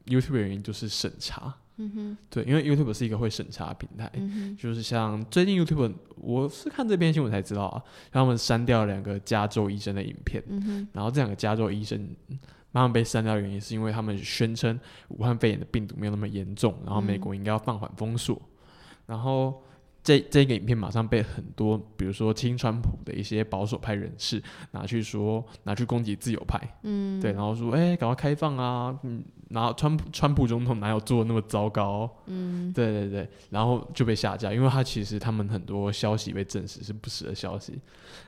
[0.06, 1.54] YouTube 的原因就是审查。
[1.82, 11.98] 嗯哼，对，因为 YouTube 是一个会审查的平台，嗯，就是像最近 YouTube，我是看这篇新闻才知道啊，他们删掉了两个加州医生的影片，嗯，然后这两个加州医生
[12.70, 18.40] 慢慢被删掉的原因是因为他们宣称武汉肺炎的病毒没有那么严重，然后美国应该要放缓封锁，
[19.06, 19.62] 然后
[20.04, 32.10] 这这个影片马上被很多比如说亲川普的一些保守派人士拿去说拿去攻击自由派，嗯，对，然后说哎，赶快开放啊，嗯，然后川普川普总统哪有做的那么糟糕？
[32.26, 37.80] 嗯，对对对，然后就被下架，因为他其实他们很多消息被证实是不实的消息，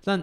[0.04, 0.22] 但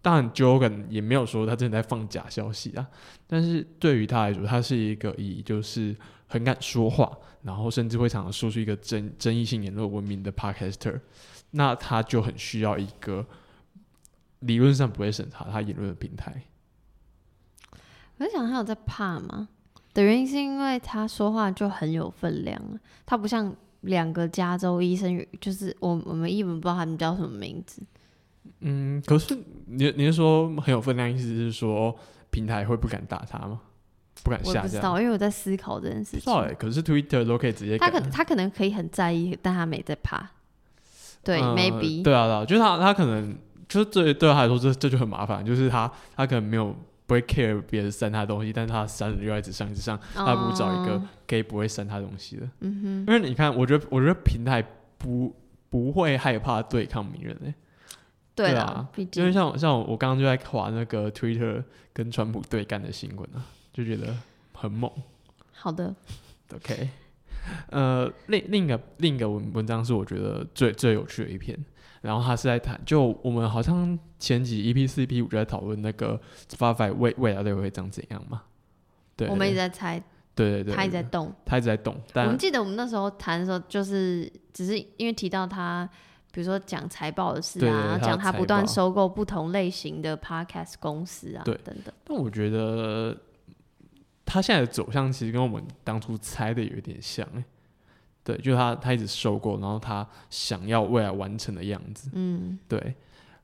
[0.00, 2.88] 当然 Jogan 也没有说他真的在放假消息啊，
[3.26, 5.94] 但是对于他来说，他是一个以就是
[6.32, 10.98] 很敢说话，然后甚至会常常说出一个争争议性言论闻名的 podcaster，
[11.50, 13.26] 那他就很需要一个
[14.38, 16.44] 理论上不会审查他言论的平台。
[18.16, 19.50] 我在想他有在怕吗？
[19.92, 27.82] 的原因是因为他说话就很有分量啊，他不像两个加州医生，就是我我们一文不知道他们叫什么名字，
[28.60, 31.94] 嗯，可是你你是说很有分量，意思是说
[32.30, 33.60] 平台会不敢打他吗？
[34.24, 34.58] 不敢下架？
[34.58, 36.36] 我不知道，因为我在思考这件事情不知道。
[36.38, 40.30] 哎、可是 Twitter 都可以直接改他可他可能可以很在意，但他没在怕。
[41.24, 43.36] 对、呃 m a y b e 对啊对啊，就是他他可能
[43.68, 46.74] 就是对对他来说这这就很麻烦，就是他他可能没有
[47.06, 52.48] 不会 care 别人删他的东西，但是他删了又要一直上一直上，他不如找一个哦可以不会删他东西的。
[52.60, 54.64] 嗯哼因为你看，我觉得我觉得平台
[54.98, 55.34] 不
[55.70, 57.54] 不会害怕对抗名人诶、
[58.34, 64.14] 对啦啊，毕因为像像我刚刚就在划那个 Twitter 跟川普对干的新闻啊，就觉得
[64.52, 64.90] 很猛。
[65.52, 65.94] 好的
[66.54, 66.88] ，OK，
[67.70, 71.56] 呃，另另一个另一个文文章是我觉得最最有趣的一篇，
[72.00, 78.42] 然后他是在谈，就我们好像前几 EP 四 EP 五就在讨论那个 Spotify 未未来的会长怎样嘛？
[79.16, 80.02] 对，我们一直在猜，
[80.34, 81.32] 对对对，他一直在动。
[81.44, 85.88] 他一直在动，但我们记得我们那时候谈的时候，就是只是因为提到他，
[86.32, 91.94] 比如说讲财报的事啊，讲他不断收购不同类型的 podcast 公司啊，对等等。
[92.04, 93.16] 但我觉得
[94.32, 97.44] 他现在的走向其实跟我们当初猜的有一点像、欸，
[98.24, 102.94] 对，就是他他一直收购，然后他想要未来完成的样子，嗯，对，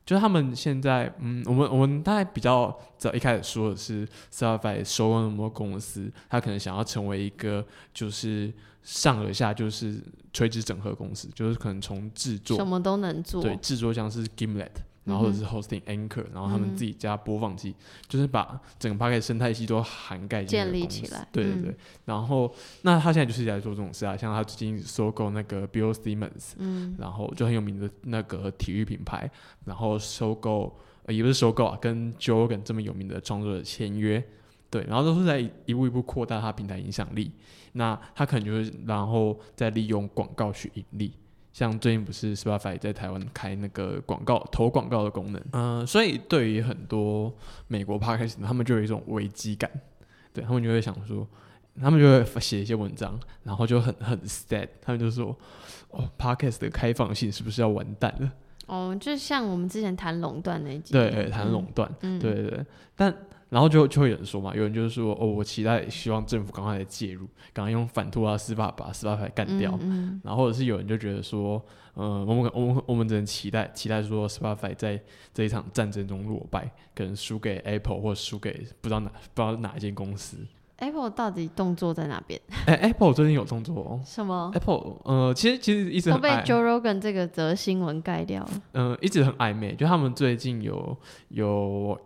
[0.07, 8.51] 就是他们现在，嗯，我们我们大概比较早一开始说的是 Spotify 收购那么多公司，他可能想要成为一个就是
[8.83, 13.43] 上而下就是垂直整合公司，就是可能从制作什么都能做。
[13.43, 14.71] 对，制作像是 Gimlet，
[15.09, 17.75] 然后或者是 Hosting Anchor，、然后他们自己加播放器，
[18.07, 29.31] 就是把整个 p a c k e t 生态系都涵盖进来嗯对对对，然后那他现在就是在做这种事啊，像他最近收购那个 Bill Simmons，嗯，然后就很有名的那个体育品牌，
[29.65, 34.23] 然后收购、呃、也不是收购啊，跟 Jordan 这么有名的创作者签约。
[34.71, 37.33] 对，然后都是在一步一步扩大他平台影响力。
[37.73, 41.11] 那他可能就是，然后再利用广告去盈利。
[41.53, 47.35] 像最近不是 Spotify 在台湾开那个广告投广告的功能，嗯、所以对于很多
[47.67, 49.71] 美国 podcast 他们就有一种危机感，
[50.33, 51.27] 对他们就会想说，
[51.81, 55.37] 他们就会写一些文章，然后就很很 sad，他们就说，
[55.91, 58.33] 哦，podcast 的开放性是不是要完蛋了？
[58.67, 63.13] 哦，就像我们之前谈垄断那一集，对，谈垄断，嗯，对对对，但
[63.49, 69.77] 然后就就会有人说嘛，有人就是说，哦，我期待希望政府赶快来介入，赶快用反托拉斯法把司法牌干掉。
[69.81, 71.63] 嗯，然后或者是有人就觉得说，
[71.95, 75.01] 呃，我们我们我们只能期待期待说，Spotify 在
[75.33, 80.37] 这一场战争中落败，可能输给 Apple 或输给不知道哪不知道哪一间公司。
[80.77, 82.41] Apple 到底动作在哪边？
[82.67, 84.01] 哎、a p p l e 最近有动作哦。
[84.05, 88.51] 什么 Apple 呃，其实其实一直都被 Joe Rogan 这个则新闻盖掉了。
[88.75, 90.97] 嗯、一直很暧昧，就他们最近有
[91.31, 91.99] 有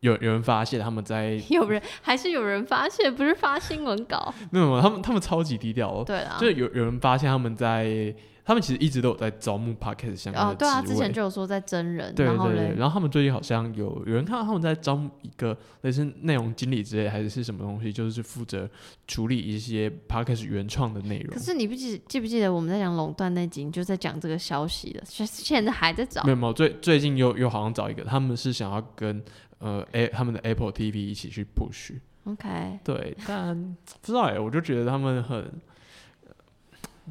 [0.00, 4.32] 有有人发现他们在 有人还是有人发现，不是发新闻稿。
[4.50, 18.70] 没有没有，他们他们超级低调哦，对啊，就有有人发现他们在，他们其实一直都有在招募 podcast 相关哦，的对啊，之前就有说在真人，对然后对对，嘞，然后他们最近好像有有人看到他们在招募一个类似内容经理之类，还是是什么东西，就是负责
[19.06, 21.40] 处理一些 podcast 原创的内容可。
[21.40, 26.30] 是你不记记不记得我们在讲垄断那集，你就在讲这个消息的，现现在还在找没。
[26.30, 29.22] 有没有，最最近又又好像找一个，他们是想要跟
[29.58, 31.98] 呃 A 他们的 Apple TV 一起去 push。
[32.24, 35.60] OK，对，但不知道哎，我就觉得他们很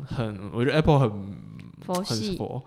[0.05, 1.35] 很，我觉得 Apple 很很
[1.81, 2.63] 佛系，佛。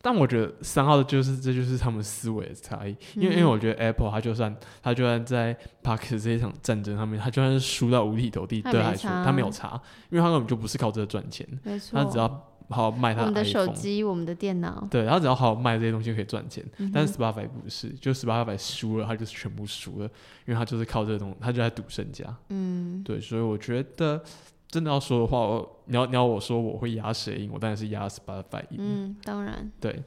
[0.00, 11.98] 但我觉得三号的就是这就是他们思维的差异，因为、因为嗯我觉得 Apple 它就算它就算在 p a r k 这一场战争上面，它就算是输到五体投地，它对他来它没有差，因为它根本就不是靠这个赚钱，没错。
[11.98, 16.64] 它只要好好卖它我们的手机，我们的电脑，对，它只要好好卖这些东西就可以赚钱。
[16.78, 20.06] 嗯但是 Spotify 不是，就 Spotify 输了，他就是全部输了，
[20.46, 22.24] 因为他就是靠这个东西，它就在赌身家。
[22.48, 24.22] 嗯，对，所以我觉得
[24.68, 28.78] 真的要说的话，我你要你要我说我会压谁赢，我当然是压 Spotify 赢。
[28.78, 30.02] 嗯，当然，对，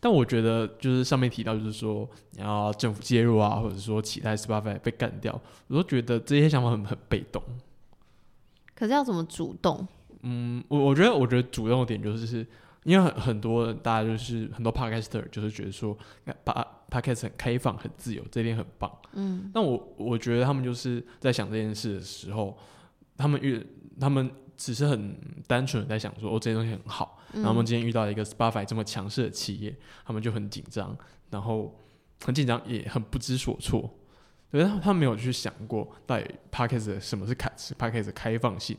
[0.00, 7.42] 但我觉得就是上面提到，就是说你要政府介入啊，或者说期待 Spotify 被干掉，我都觉得这些想法很很被动。
[8.74, 9.86] 可是要怎么主动？
[10.22, 12.46] 嗯，我我觉得我觉得主要的点就是，
[12.84, 15.96] 因为很很多人大家就是很多 podcaster 就是觉得说，
[16.44, 18.90] 把 podcast 很开放、很自由，这一点很棒。
[19.12, 22.56] 嗯，那我我觉得他们就是在想这件事的时候，
[23.16, 23.64] 他们遇
[24.00, 27.18] 他们只是很单纯的在想说，哦，这些东西很好。
[27.32, 30.96] 然后他们今天遇到一个 Spotify 这么强势的企业，他们就很紧张，
[31.30, 31.80] 然后
[32.24, 33.98] 很紧张，也很不知所措。
[34.50, 38.76] 对，他他没有去想过到底 Podcast 什么是开 Podcast 的开放性，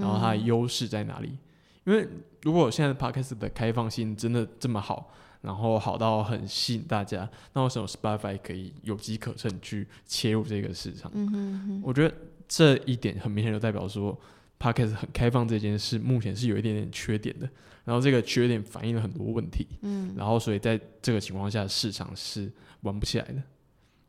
[0.00, 1.36] 然后它的优势在哪里？
[1.84, 2.08] 因为
[2.42, 11.10] 如果现在 Podcast 的开放性真的这么好，然后好到很吸引大家，那为什么 Spotify 可以有机可乘去切入这个市场？
[11.14, 12.14] 嗯哼哼，我觉得
[12.48, 14.18] 这一点很明显就代表说
[14.58, 17.48] Podcast 很开放这件事，目前是有一点点缺点的。
[17.84, 23.40] 然后这个缺点反映了很多问题，嗯，然后所以在这个情况下，市场是玩不起来的。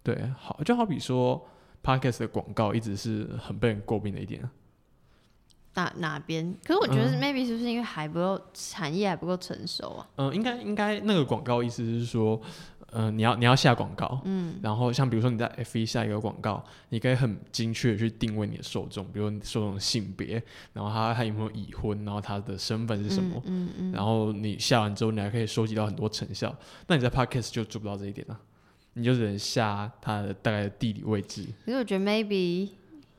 [0.02, 1.48] 对，好，就好比说
[1.84, 4.52] Podcast 的广告一直是很被人诟病的一点啊。
[5.78, 6.54] 哪哪边？
[6.66, 10.10] 可是我觉得嗯 maybe 是不是因为还不够产业还不够成熟啊？
[10.16, 12.42] 嗯、应该应该那个广告意思是说，
[12.92, 20.42] 呃，你要你要下广告，嗯，然后像比如说你在 F 一下一个广告，你可以很精确的去定位你的受众，比如你受众的性别，
[20.74, 26.54] 然后他他有没有已婚，然后他的身份是什么，嗯嗯，然后你下完之后，你还可以收集到很多成效。
[26.88, 28.40] 那你在 Podcast 就做不到这一点了，
[28.94, 31.46] 你就只能下它的大概的地理位置。
[31.66, 32.70] 可是我觉得 maybe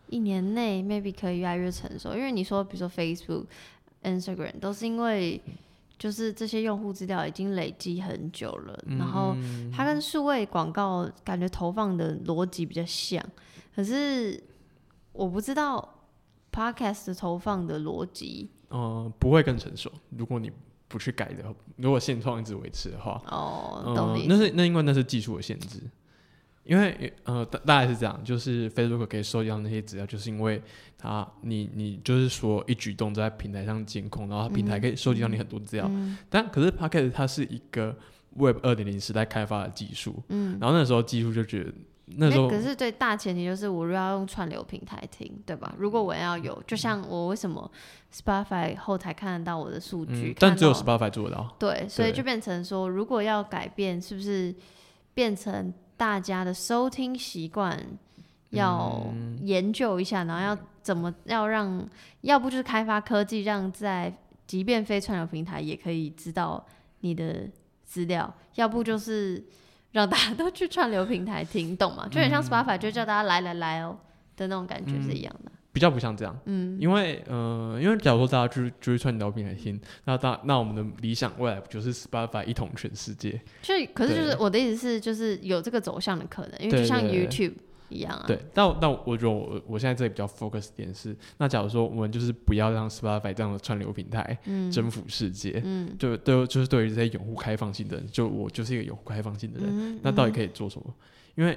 [0.08, 3.44] 一年内 maybe 可以越来越成熟，因为你说比如说 Facebook、
[4.02, 5.40] Instagram 都是因为
[5.98, 9.36] 就是这些用户资料已经累积很久了，然后
[9.74, 13.24] 它跟数位广告感觉投放的逻辑比较像，
[13.74, 14.40] 可是
[15.12, 15.96] 我不知道
[16.52, 18.50] Podcast 投放的逻辑。
[18.70, 19.90] 嗯，不会更成熟。
[20.10, 20.52] 如果你
[20.88, 21.42] 不去改的，
[21.76, 25.80] 如果现状一直维持的话，哦，懂嗯你，那是那因为那是技术的限制。
[26.68, 30.62] 因为呃，大大概是这样，就是 Facebook 可以收集到那些资料，就是因为
[30.98, 35.86] 它你你就是说一举动在平台上监控，然后它平台可以收集到你很多资料。
[35.88, 37.96] 嗯但可是 Pocket 它是一个
[38.36, 41.72] Web 二点零时代开发的技术，嗯，然后那时候技术就觉得
[42.16, 45.74] 那时候可是对大前提就是我要用串流平台听，对吧？
[45.78, 47.70] 如果我要有，就像我为什么
[48.14, 51.56] Spotify 后台看得到我的数据嗯，，但只有 Spotify 做得到。
[51.58, 54.54] 对，所以就变成说，如果要改变，是不是
[55.14, 57.78] 变成大家的收听习惯
[58.50, 61.86] 要嗯研究一下，然后要怎么要让，
[62.22, 64.10] 要不就是开发科技，让在
[64.46, 66.64] 即便非串流平台也可以知道
[67.00, 67.46] 你的
[67.84, 69.44] 资料，要不就是
[69.92, 72.08] 让大家都去串流平台听，懂吗？
[72.08, 73.98] 就很像 Spotify 就叫大家来来来哦
[74.36, 75.50] 的那种感觉是一样的。
[75.78, 83.40] 比较不像这样，嗯，因为呃，因为假如说大家去就是串流平台听，那大那我们的理想未来不就是 Spotify 一统全世界？
[83.62, 87.52] 就可是就是我的意思是，就是有这个走向的可能，因为就像 YouTube
[87.90, 88.24] 一样啊。
[88.26, 100.92] 对，但我但我觉得我我现在这里比较 focus 点是，那假如说我们就是不要让 Spotify 这样的串流平台嗯征服世界，嗯就对，就是对于这些拥护开放性的人，就我就是一个拥护开放性的人，嗯，那到底可以做什么？
[101.36, 101.56] 因为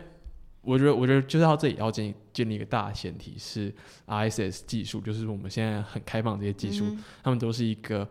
[0.62, 3.74] 我觉得，我觉得就是到这里要建立建立一个大的前提是
[4.05, 7.03] RSS 技术，就是我们现在很开放这些技术，嗯。
[7.24, 8.07] 他们都是一个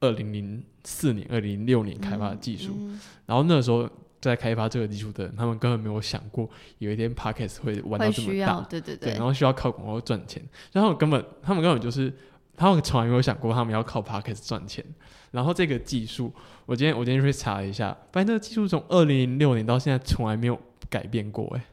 [0.00, 3.88] 二零零四年、二零零六年开发的技术，嗯然后那时候
[4.20, 6.48] 在开发这个技术的人，他们根本没有想过
[6.78, 10.42] 有一天 Podcast 会玩到这么，大，对对对，然后需要靠广告赚钱，
[10.72, 12.12] 然后根本他们根本就是
[12.56, 14.84] 他们从来没有想过他们要靠 Podcast 赚钱。
[15.32, 16.32] 然后这个技术，
[16.66, 21.64] 我今天我今天去查了一下，发现这个技术从二零零六年到现在从来没有改变过，哎，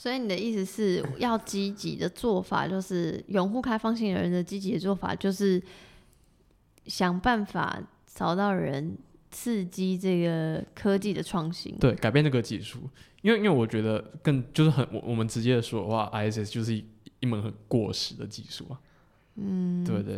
[0.00, 5.60] 所以你的意思是要积极的做法，就是拥护开放性的人的积极的做法，就是
[6.86, 7.76] 想办法
[8.06, 8.96] 找到人
[9.32, 11.76] 刺激这个科技的创新。
[11.80, 12.78] 对，改变这个技术，
[13.22, 16.84] 因为因为我觉得更就是很我我们直接的说的话，ISS 就是一
[17.18, 18.78] 一门很过时的技术啊，
[19.34, 20.16] 嗯，对对。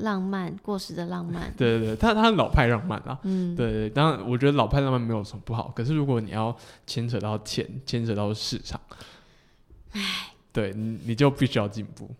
[0.00, 6.54] 浪漫过时的浪漫，对对对，他他老派浪漫啊，嗯，对对，当然我觉得老派浪漫没有什么不好，可是如果你要
[6.86, 8.78] 牵扯到钱，牵扯到市场，
[10.52, 12.10] 对你就必须要进步。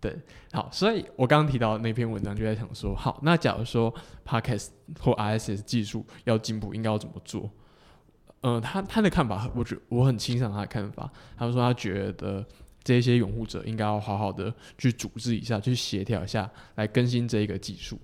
[0.00, 0.18] 对，
[0.52, 3.94] 好，所以我刚刚提到那篇文章就在想说，好，那假如说
[4.26, 7.50] Podcast 或 RSS 技术要进步，应该要怎么做？
[8.40, 11.12] 呃，他他的看法，我觉我很欣赏他的看法。
[11.36, 12.42] 他说他觉得
[12.82, 18.00] 这些拥护者应该要好好的去组织一下，去协调一下，来更新这一个技术。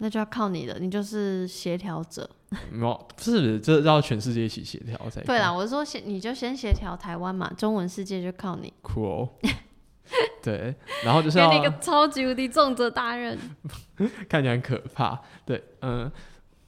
[0.00, 2.28] 那就要靠你了，你就是协调者。
[2.70, 9.28] 没有，是这要全世界一起协调才对啦，我是说先你就先协调台湾嘛，中文世界就靠你，Cool。
[10.42, 10.74] 对，
[11.04, 13.38] 然后就是给要你一个超级无敌重责大任。
[14.28, 15.20] 看起来很可怕。
[15.44, 16.10] 对，嗯、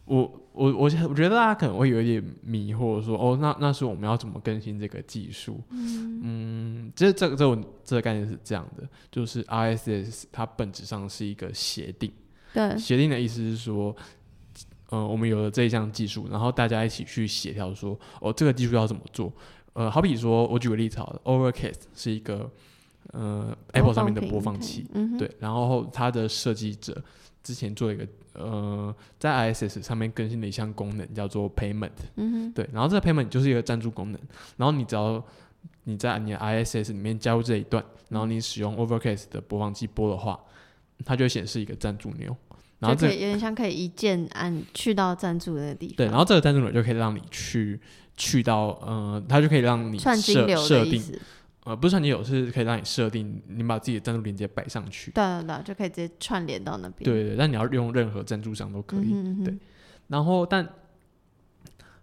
[0.05, 0.23] 我
[0.53, 5.61] 我我我觉得大家可能会有一点迷惑说哦，那那是我们要怎么更新这个技术？
[5.71, 12.13] 嗯，这这个这个这个概念是这样的，就是 RSS 它本质上是一个协定，
[12.53, 13.95] 对，协定的意思是说。
[14.91, 19.33] 呃，我们有了这一项技术，然后大家一起去协调说，哦，这个技术要怎么做？
[19.73, 22.51] 呃，好比说，我举个例子好了，Overcast 是一个
[23.13, 27.03] 呃 Apple 上面的播放器，嗯哼，对，然后它的设计者
[27.43, 31.89] 之前做一个呃，在 ISS 上面更新的一项功能，叫做 Payment。
[32.17, 34.21] 嗯哼，对，然后这个 Payment 就是一个赞助功能，
[34.59, 35.25] 然后你只要
[35.85, 40.39] 你在你的 ISS 里面加入这一段，然后你使用 Overcast 的播放器播的话，
[41.05, 42.37] 它就会显示一个赞助钮，
[42.79, 45.97] 然后这有点像可以一键按去到赞助的那个地方。
[45.97, 47.81] 对，然后这个赞助钮就可以让你去
[48.17, 51.03] 去到呃，它就可以让你串金设流设定
[51.65, 55.13] 呃，不是串金流，是可以让你设定你把自己的赞助链接摆上去。
[55.13, 57.05] 对对对，就可以直接串联到那边。
[57.05, 59.13] 对对，但你要用任何赞助商都可以。
[59.13, 59.59] 嗯哼嗯哼对
[60.09, 60.69] 然后，但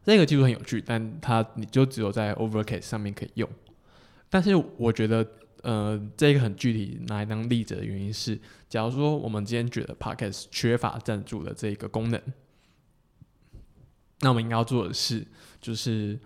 [0.06, 3.48] 这个技术很有趣，但它你就只有在 Overcast 上面可以用。
[4.30, 5.28] 但是我觉得，
[5.62, 8.40] 呃，这个很具体拿来当例子的原因是，
[8.70, 12.22] 假如说我们今天觉得 Podcast 缺乏赞助的这个功能，
[14.20, 15.26] 那我们应该要做的是，
[15.60, 16.20] 就是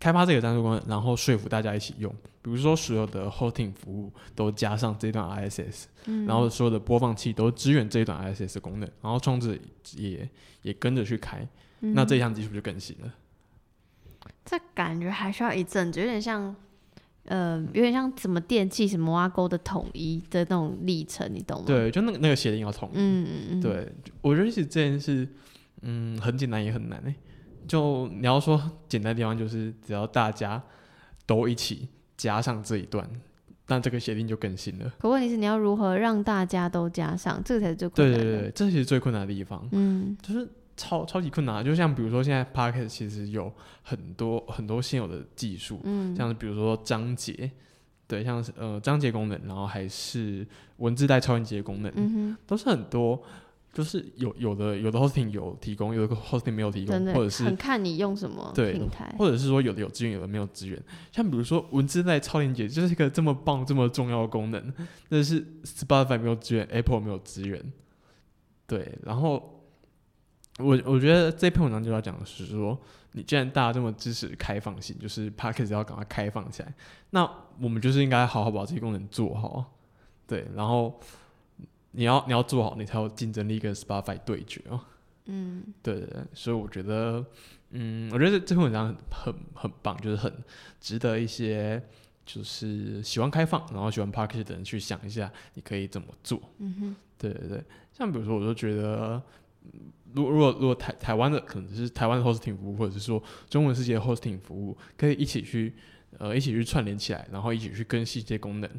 [0.00, 2.10] 开发这个赞助功能，然后说服大家一起用。
[2.40, 9.60] 比如说，所有的 hosting 服务都加上这段 ISS，、嗯然后所有的播放器都支援这一段 ISS 的功能，然后创制
[9.94, 10.28] 也
[10.62, 11.46] 也跟着去开，
[11.82, 13.14] 嗯那这项技术就更新了。
[14.44, 16.52] 这感觉还需要一阵子，有点像，
[17.26, 22.92] 呃，有点像什么电器、什么挖沟的统一的那种历程，你懂吗？，对，就那个那个协定要统一。
[22.96, 25.28] 嗯嗯嗯，，对，我觉得其实这件事，
[25.82, 27.14] 嗯，很简单也很难诶。
[27.68, 30.60] 就你要说简单的地方，就是只要大家
[31.24, 33.08] 都一起加上这一段，
[33.68, 34.92] 那这个协定就更新了。
[34.98, 38.24] 可问题是你要如何让大家都加上，这个才是最困难的。
[38.24, 41.64] 对对对，这其实最困难的地方，嗯就是超超级困难的。
[41.64, 43.52] 就像比如说现在 p o c k e t 其实有
[43.82, 47.50] 很多很多现有的技术，嗯，像是比如说章节，
[48.06, 50.46] 对，像是呃章节功能，然后还是
[50.78, 53.22] 文字带超链接功能，嗯都是很多，
[53.72, 59.14] 就是有有的有的 hosting 有提供，有的 hosting 没有提，供或者是很看你用什么对平台。
[59.18, 60.78] 或者是说有的有资源，有的没有资源。
[61.10, 64.72] 像比如说文字带超链接，就是一个这么棒、这么重要的功能，
[65.08, 67.72] 但是 Spotify 没有资源，Apple 没有资源。
[68.66, 69.61] 对，然后
[70.58, 72.78] 我我觉得这篇文章就要讲的是说，
[73.12, 76.74] 你既然大家这么支持开放性，就是 p a c k a g e 要赶快开放起来，
[77.10, 77.28] 那
[77.60, 79.64] 我们就是应该好好把这些功能做好。
[80.26, 80.98] 对，然后
[81.92, 84.80] 你要你要做好，你才有竞争力跟 Spotify 对决哦。
[85.26, 87.24] 嗯对对对，所以我觉得，
[87.70, 90.32] 嗯，我觉得这篇文章很很很棒，就是很
[90.80, 91.82] 值得一些
[92.26, 96.40] 就是喜欢开放，然后喜欢 p a r k e t 的人去想一下，你可以怎么做。
[96.58, 99.22] 嗯哼，对对对，像比如说，我就觉得，嗯
[100.14, 105.74] 如果如果如果台台湾的可能是台湾的 hosting 服务，或者是说中文世界的 hosting 服务，可以一起去
[106.18, 108.70] 呃一起去串联起来，然后一起去更新一些功能，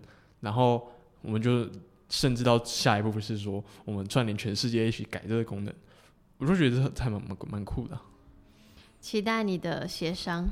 [0.41, 1.67] 然后我们就
[2.09, 5.73] 甚至到下一步是说，我们串联全世界一起改这个功能，
[6.37, 8.03] 我就觉得这还蛮蛮蛮酷的啊、
[8.99, 10.47] 期待你的协商。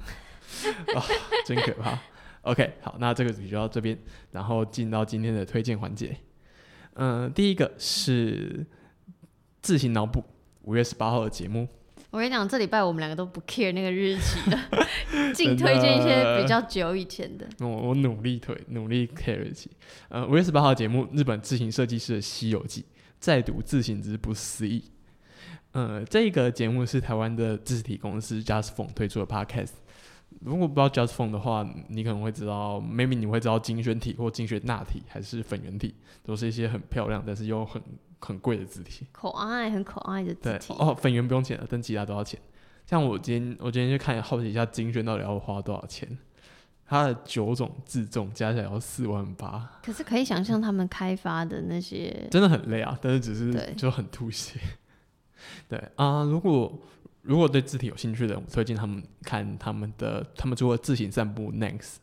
[1.45, 1.97] 真可怕。
[2.41, 3.97] OK，好，那这个主题就到这边，
[4.32, 6.17] 然后进到今天的推荐环节。
[6.95, 8.65] 嗯、第一个是
[9.62, 10.24] 自行脑补
[10.64, 11.68] 五月十八号的节目，
[12.09, 14.57] 我跟你讲，这礼拜我们两个都不 care 那个日期的，
[15.34, 17.47] 尽推荐一些比较久以前的。
[17.59, 19.70] 我我努力推，努力 care 日期。
[20.09, 22.82] 呃，五月十八号的节目，日本自行设计师的《西游记》，
[23.20, 24.84] 再读自行之不思议。
[25.74, 29.72] 呃，这个节目是台湾的字体公司 Just Phone 推出的 podcast。
[30.41, 35.93] 如果不知道 Just Phone 的话，你可能会知道，maybe 你会知道精选体或精选钠体还是粉圆体，
[36.24, 37.82] 都是一些很漂亮但是又很
[38.22, 39.05] 很贵的字体。
[39.11, 40.74] 可爱，很可爱的字对体。
[40.78, 42.39] 哦，粉圆不用钱了，但其他都要钱。
[42.86, 46.17] 像我今天我今天就看好奇一下精选到底要花多少钱，
[46.86, 54.59] 它的九种字重加起来要四万八，可是可以想象他们开发的那些，真的很累啊，但是只是对就很吐血。
[55.69, 56.78] 对啊、如果
[57.22, 61.95] 如果对字体有兴趣的，我推荐他们看他们的他们做的自行散步 Next。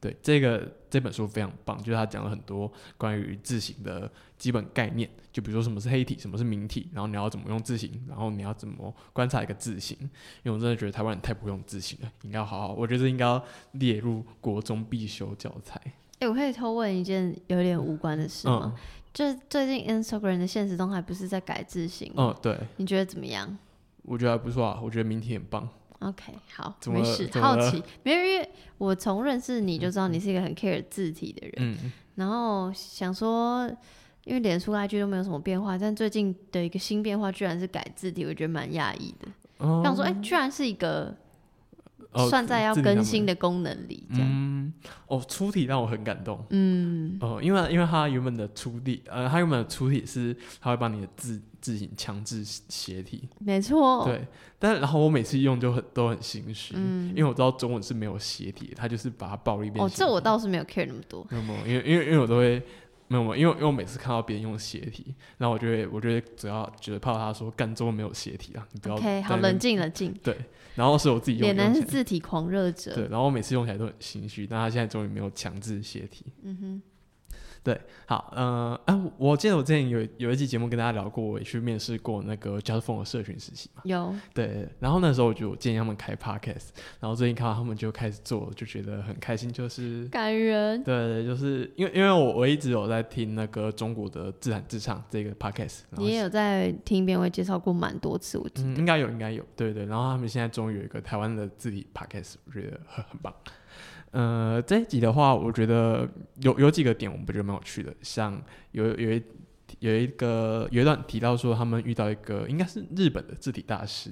[0.00, 9.96] 对，这个这本书非常棒，就是他讲了很多关于字形的基本概念，就比如说什么是黑体，什么是明体，然后你要怎么用字形，然后你要怎么观察一个字形。
[10.00, 10.10] 因
[10.44, 15.78] 为我真的觉得台湾人太不会用字形了，应该要好好，我觉得应该要列入国中必修教材。
[16.20, 18.74] 哎、我可以偷问一件有点无关的事吗？
[18.74, 18.82] 嗯
[19.12, 22.32] 就是最近 Instagram 的现实动态不是在改字形吗？
[22.32, 23.58] 嗯，对，你觉得怎么样
[24.02, 25.68] 我觉得还不错啊，我觉得明体很棒。
[26.00, 33.70] ？OK，好，没事，好奇，没有，因为我从认识你就知道你是一个很 care 字体的人，嗯，然后想说，
[34.24, 39.28] 因为脸书 IG 都没有什么变化，但最近的一个新变化居然是改字体，我觉得蛮讶异的。
[39.58, 39.82] 哦。
[39.84, 41.14] 想说，哎、居然是一个
[42.12, 44.39] 哦算在要更新的功能里，这样，嗯，
[45.06, 46.44] 哦，出体让我很感动。
[46.50, 54.26] 嗯，哦，因为因为它原本的出体，呃，它原本的出体是它会把你的字字形强制斜体，没错，对。
[54.58, 61.26] 但然后我每次用就很都很心虚，嗯因为我知道中文是没有斜体的，它就是把它暴力变哦，这我倒是没有 care 那么多。
[61.30, 62.62] 没有，因为因为因为我都会
[63.10, 70.14] 没有没有，因为因为我每次看到别人用斜体，然后我就会我就会主要觉得怕他说干中文没有斜体啊，你不要 OK，好，在那边冷静冷静。
[70.22, 70.36] 对，
[70.76, 76.26] 然后是我自己用脸男是字体狂热者对，然后我每次用起来都很心虚，但他现在终于没有强制斜体。
[76.42, 76.82] 嗯哼，
[78.06, 83.82] 好，呃，啊，我记得我之前有有一期节目跟大家聊过，我也去面试过那个 Phone 的社群实习嘛。
[83.84, 98.80] 有，对，然后那时候我就建议他们开 Podcast，然后最近看到他们就开始做，就觉得很开心，就是感人，对，就是因为因为我我一直有在听那个中国的自弹自唱这个 Podcast，你也有在听编委介绍过蛮多次，我记嗯，得。
[98.80, 99.84] 应该有，应该有，对对。
[99.86, 103.32] 然后他们现在终于有一个台湾的自己 podcast，我觉得很很棒。
[104.12, 106.08] 呃，这一集的话，我觉得
[106.42, 108.42] 有有几个点我们觉得蛮有趣的，像
[108.72, 109.22] 有有一
[109.78, 114.10] 有一个有一段提到说他们遇到一个应该是日本的字体大师，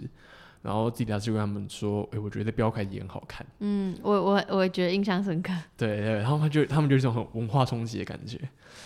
[0.62, 3.44] 然后自己大师跟他们说，哎、我觉得标楷体很好看。
[3.58, 5.52] 嗯，我我我也觉得印象深刻。
[5.76, 8.38] 对对，然后他就他们就有一种很文化冲击的感觉，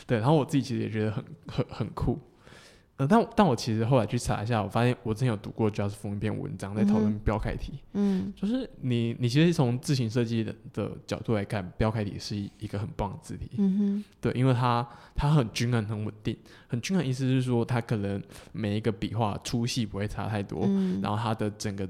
[0.06, 2.18] 对，然后我自己其实也觉得很很很酷，
[3.02, 8.32] 呃，但但我其实后来去查一下，我发现我之前有读过 Just 风一篇文章在讨论嗯标楷体，嗯。
[8.36, 14.04] 就是你你其实从字形设计的的角度来看，标楷体是一个很棒的字体，嗯哼。
[14.20, 14.86] 对，因为它
[15.16, 16.36] 它很均衡很稳定，
[16.68, 18.22] 很均衡意思是说它可能
[18.52, 21.00] 每一个笔画粗细不会差太多，嗯。
[21.02, 21.88] 然后它的整个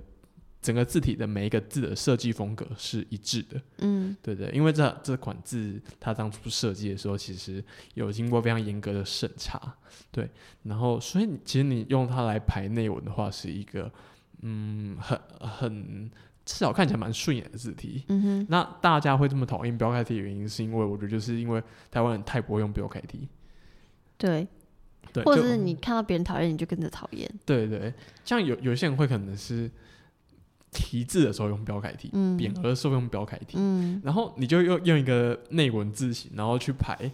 [0.62, 3.60] 整个字体的每一个字的设计风格是一致的。
[3.78, 7.62] 嗯对对，因为这这款字它当初设计的时候，其实
[7.94, 9.60] 有经过非常严格的审查，
[10.12, 10.30] 对，
[10.62, 13.90] 然后所以你其实你用它来排内文的话，是一个
[14.42, 16.10] 嗯很很
[16.44, 18.04] 至少看起来蛮顺眼的字体。
[18.08, 23.28] 嗯哼，那大家会这么讨厌标楷体的原因，是因为我觉得就是因为台湾人太不会用标楷体，
[24.16, 24.46] 对，
[25.24, 27.28] 或者你看到别人讨厌，你就跟着讨厌。
[27.44, 27.92] 对对，
[28.24, 29.70] 像有有些人会可能是
[30.72, 37.12] 题字的时候用标楷体，嗯匾额的时候用标楷体，嗯然后你就用用一个内文字形，然后去排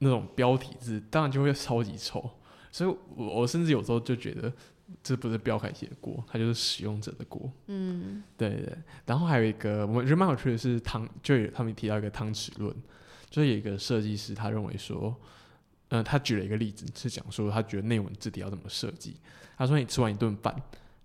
[0.00, 2.28] 那种标题字，当然就会超级丑。
[2.72, 4.52] 所以我我甚至有时候就觉得
[5.00, 7.48] 这不是标楷体的锅，它就是使用者的锅。
[7.68, 8.76] 嗯对对对。
[9.06, 12.74] 然后还有一个我觉得蛮有趣的是汤，就有他们提到一个汤匙论，
[13.30, 15.14] 就是有一个设计师他认为说，
[15.90, 19.16] 嗯、他举了一个例子是讲说他觉得内文字体要怎么设计。
[19.56, 20.52] 他说你吃完一顿饭。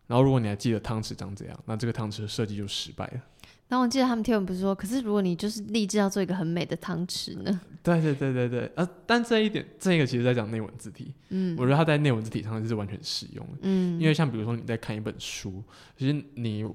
[0.09, 3.21] 然后，如果你还记得汤匙长怎样，那这个汤匙的设计就失败了。
[3.67, 7.61] 然后我记得他们贴文不是说，可是如果你就是立志要做一个很美的汤匙呢？
[7.83, 13.59] 对对对对对，呃，但这一点，这个其实在讲内文字体，嗯我觉得它在内文字体上是完全适用的。
[13.61, 15.63] 嗯，因为像比如说你在看一本书，
[15.95, 16.65] 其实你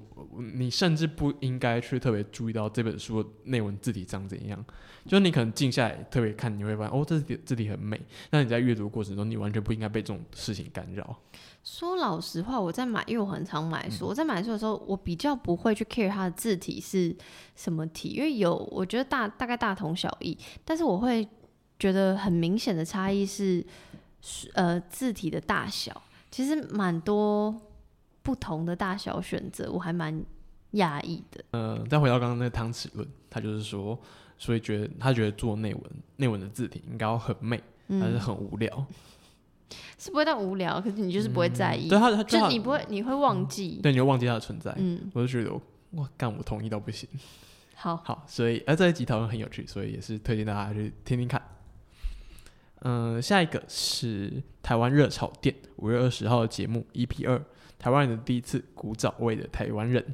[0.53, 4.65] 你甚至不应该去特别注意到这本书的内文字体长怎样，
[5.05, 7.99] 就是你可能静下来特别看，你会发现哦，这字体字体很美。
[8.31, 11.19] 那你在阅读过程中，你完全不应该被这种事情干扰。
[11.65, 14.05] 说老实话，我在买，因为我很常买嗯书。
[14.05, 17.13] 我在买书的时候，我比较不会去 care 它的字体是
[17.55, 21.27] 什么体，因为有我觉得大大概大同小异，但是我会
[21.79, 23.65] 觉得很明显的差异是，
[24.53, 25.99] 呃字体的大小，
[26.29, 27.59] 其实蛮多
[28.21, 30.23] 不同的大小选择，我还蛮
[30.73, 31.43] 讶异的。
[31.49, 33.99] 呃，再回到刚刚那个汤匙论，他就是说，
[34.37, 35.83] 所以觉得他觉得做内文
[36.17, 38.85] 内文的字体应该要很美，但是嗯，很无聊。
[39.97, 43.79] 是不会到无聊，可是你就是不会在意，对他，就你不会，你会忘记。
[43.81, 44.73] 对，你会忘记他的存在。
[44.77, 45.61] 嗯，我就觉得我
[46.01, 47.09] 哇，干我同意到不行。
[47.75, 51.41] 好，好，所以呃这一集讨论很有趣，所以也是推荐大家去听听看。
[52.81, 57.41] 嗯、下一个是台湾热炒店五月二十号的节目 EP 二，
[57.79, 60.05] 台湾人的第一次古早味的台湾人。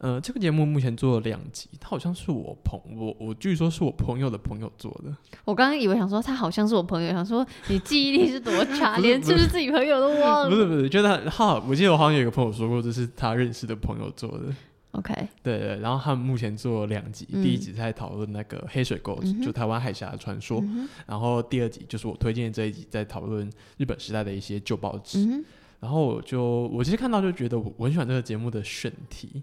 [0.00, 10.48] 呃，这个节目目前做了两集，他好像是我朋我我据说是我朋友的朋友做的，我刚刚以为想说他好像是我朋友，想说你记忆力是多 差，连是不是自己朋友都忘了。
[10.48, 14.44] 不是不是，就他哈，我记得我好像有一个朋友说过，这是他认识的朋友做的。
[14.92, 25.18] OK，对对，然后他们目前做了两集，嗯第一集在讨论那个黑水沟，嗯就台湾海峡的传说，嗯，然后第二集就是我推荐的这一集，在讨论日本时代的一些旧报纸。
[25.18, 25.44] 嗯，
[25.78, 29.42] 然后我就我其实看到就觉得我我很喜欢这个节目的选题，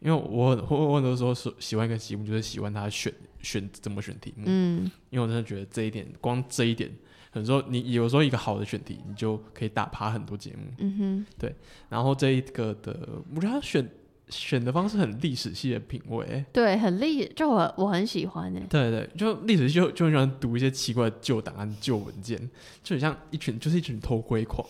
[0.00, 6.90] 因为我很我我很多时候是喜欢一个节目，就是喜欢他选选怎么选题目，嗯因为我真的觉得这一点，光这一点，
[7.30, 10.72] 很多时候你有时候一个好的选题，你就可以打趴很多节目。
[10.78, 11.54] 嗯哼，对
[11.88, 12.96] 然后这一个的，
[13.34, 13.88] 我觉得他选
[14.28, 18.62] 选的方式很历史系的品味、欸对，很历，就我我很喜欢诶。
[18.68, 22.38] 对对，就历史系就就很喜欢读一些奇怪的旧档案、旧文件，
[22.82, 24.64] 就很像一群就是一群偷窥狂。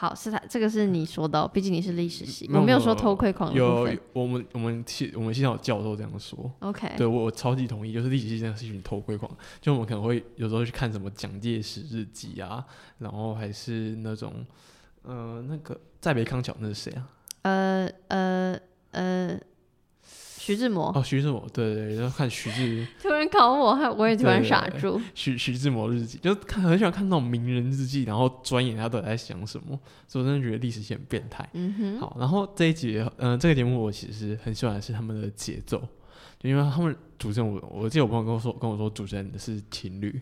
[0.00, 4.00] 好，是他这个是你说的哦，毕竟你是历史系，有我没有没有说偷窥狂的部有分。
[4.14, 9.30] 我们我们系我们系上有教授这样说，OK，对我我超级同意，就是历史系真的是一群偷窥狂，
[9.60, 12.64] 就我们可能会有时候去看什么蒋介石日记啊，
[12.96, 14.42] 然后还是那种
[15.02, 17.08] 呃那个在北康桥那是谁啊？
[17.42, 18.58] 呃呃
[18.92, 19.38] 呃，
[20.40, 20.90] 徐志摩。
[20.94, 22.86] 哦，徐志摩，对对对，然后看徐志。
[22.98, 24.98] 突然考我，害我也突然傻住。
[25.14, 29.78] 徐徐志摩日记，就是看很喜欢看那种名人日记，然后钻研他到底在想什么，
[30.08, 31.46] 所以我真的觉得历史系很变态。
[31.52, 35.78] 嗯哼，好，然后这一集，嗯、这个节目我其实很喜欢的是他们的节奏，
[36.38, 40.18] 就因为他们主持人我我记得我朋友跟我说跟我说主持人是情侣，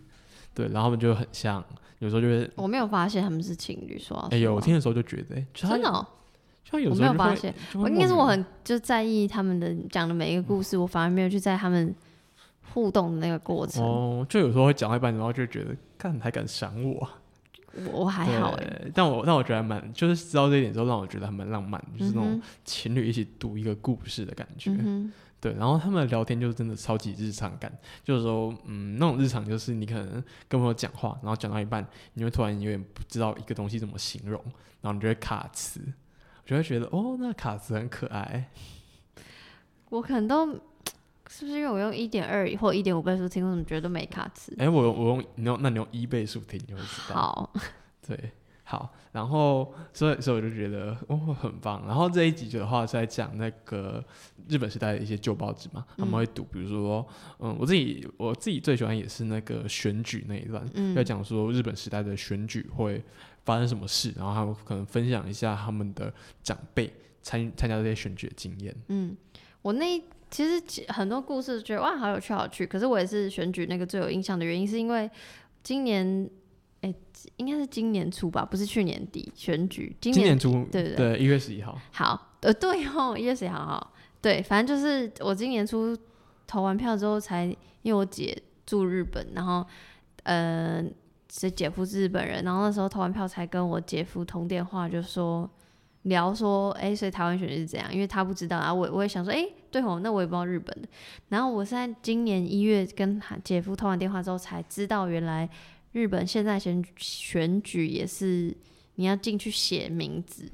[0.52, 1.64] 对，然后他们就很像，
[2.00, 6.04] 有时候就会，我没有发现他们是情侣，说老哎呦，我听的时候就觉得，哎真的哦，
[6.72, 7.54] 我没有发现。
[7.74, 11.94] 我应该是我很就在意他们的讲的每一个故事，我反而没有去在他们
[12.72, 13.82] 互动的那个过程。
[13.82, 17.18] 哦，就有时候会讲到一半，然后就觉得，干还敢闪我啊，
[17.92, 24.70] 我我还好哎，对，但我但我觉得还蛮，就是知道这一点之后，让我觉得还蛮浪漫，就是那种嗯情侣一起读一个故事的感觉。
[24.78, 34.42] 嗯对，然后他们的聊天就真的超级日常感，就是说，嗯，那种日常就是你可能跟朋友讲话，然后讲到一半，你会突然有点不知道一个东西怎么形容，
[34.80, 35.80] 然后你就会卡词。
[36.48, 38.48] 我就会觉得哦，那卡词很可爱。
[39.90, 40.46] 我可能都
[41.28, 44.54] 是不是因为我用一点二或一点五倍速听，我怎么觉得都没卡词？
[44.58, 47.14] 哎、我用我用你用那你用一倍速听，你会知道。
[47.14, 47.52] 好，
[48.06, 48.32] 对，
[48.64, 51.84] 好，然后所以所以我就觉得哦很棒。
[51.86, 54.02] 然后这一集的话是在讲那个
[54.48, 57.06] 日本时代的一些旧报纸嘛，他们会读，比如说
[57.40, 63.04] 嗯，我自己我自己最喜欢也是那个选举那一段，嗯在讲说日本时代的选举会
[63.48, 66.92] 发生什么事，然后他们可能分享一下他们的长辈
[67.22, 68.76] 参与参加这些选举的经验。
[68.88, 69.16] 嗯，
[69.62, 69.98] 我那
[70.30, 75.10] 其实很多故事觉得哇好有趣好有趣，可是我也是选举那个最有印象的原因，是因为
[75.62, 76.28] 今年
[76.82, 76.94] 哎、
[77.38, 85.96] 应该是今年初吧，不是去年底选举，今年初对对对一月十一号，好，呃，对哦，一月十一号好，对，反正就是我今年初
[86.46, 87.46] 投完票之后才，
[87.82, 88.36] 因为我姐
[88.66, 89.66] 住日本，然后
[90.22, 90.84] 呃，
[91.32, 95.48] 是姐夫是日本人，然后那时候投完票才跟我姐夫通电话，就说
[96.02, 97.92] 聊说，哎、所以台湾选举是怎样？
[97.92, 100.88] 因为他不知道，啊我我也想说，哎、对哦，那我也不知道日本的，
[101.28, 105.48] 然后我是在今年一月跟他姐夫通完电话之后才知道，原来
[105.92, 108.56] 日本现在选选举也是
[108.94, 110.50] 你要进去写名字。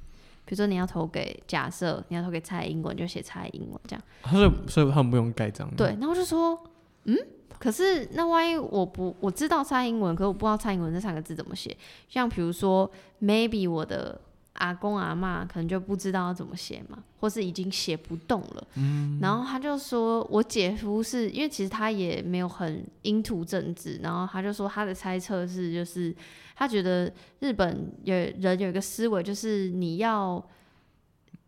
[0.46, 4.04] 比如说你要投给，假设你要投给蔡英文，就写蔡英文这样。
[4.22, 6.62] 他说所以他们不用盖章，对，然后我就说，
[7.04, 7.16] 嗯，
[7.64, 11.74] 可是那万一我不我知道蔡英文，可我不知道蔡英文这三个字怎么写。
[12.10, 12.90] 像比如说
[13.22, 14.20] ，maybe 我的
[14.52, 18.66] 阿公阿妈可能就不知道要怎么写嘛，或是已经写不动了。
[18.74, 26.14] 嗯，然后他就说我姐夫是因为其实他也没有很 into 政治，然后他就说他的猜测是就是
[26.54, 27.10] 他觉得
[27.40, 30.46] 日本有人有一个思维，就是你要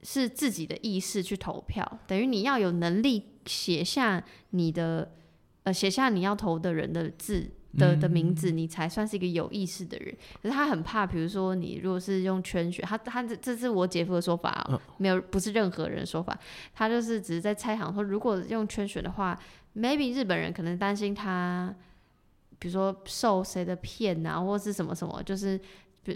[0.02, 5.12] 是自己的意识去投票，等于你要有能力写下你的
[5.66, 7.44] 呃写下你要投的人的字
[7.76, 10.14] 的的名字，你才算是一个有意识的人。
[10.40, 16.38] 可是他很怕，比如说你如果是用圈选，他他这这是我姐夫的说法、哦，没有不是任何人的说法，
[16.72, 19.38] 他就是只是在猜想说，如果用圈选的话
[19.74, 21.74] ，maybe 日本人可能担心他。
[22.58, 25.60] 比如说受谁的骗啊，或是什么什么，就是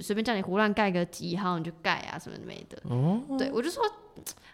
[0.01, 2.81] 随便叫你胡乱盖个几号你就盖啊，什么没的。
[2.89, 3.83] 哦，对我就说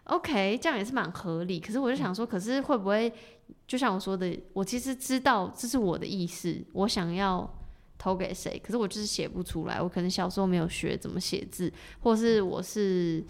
[0.02, 1.60] OK，这样也是蛮合理。
[1.60, 3.10] 可是我就想说，可是会不会
[3.66, 7.48] 就像我说的，我其实知道这是我的意思，我想要
[7.98, 9.80] 投给谁，可是我就是写不出来。
[9.80, 13.24] 我可能小时候没有学怎么写字，或是我是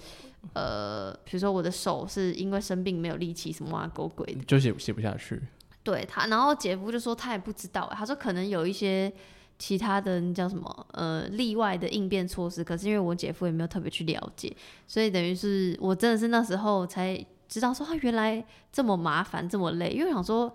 [0.54, 4.44] 呃，比如说我的手是因为生病没有力气，什么啊狗鬼的。
[4.44, 5.40] 就写写不下去。
[5.82, 9.12] 对他，然后姐夫就说他也不知道，欸他说可能有一些
[9.58, 14.54] 其他的那叫什么呃例外的应变措施，可是因为我姐夫也没有特别去了解，
[14.88, 20.54] 所以等于是我真的是那时候才知道说，他原来这么麻烦这么累，因为我想说。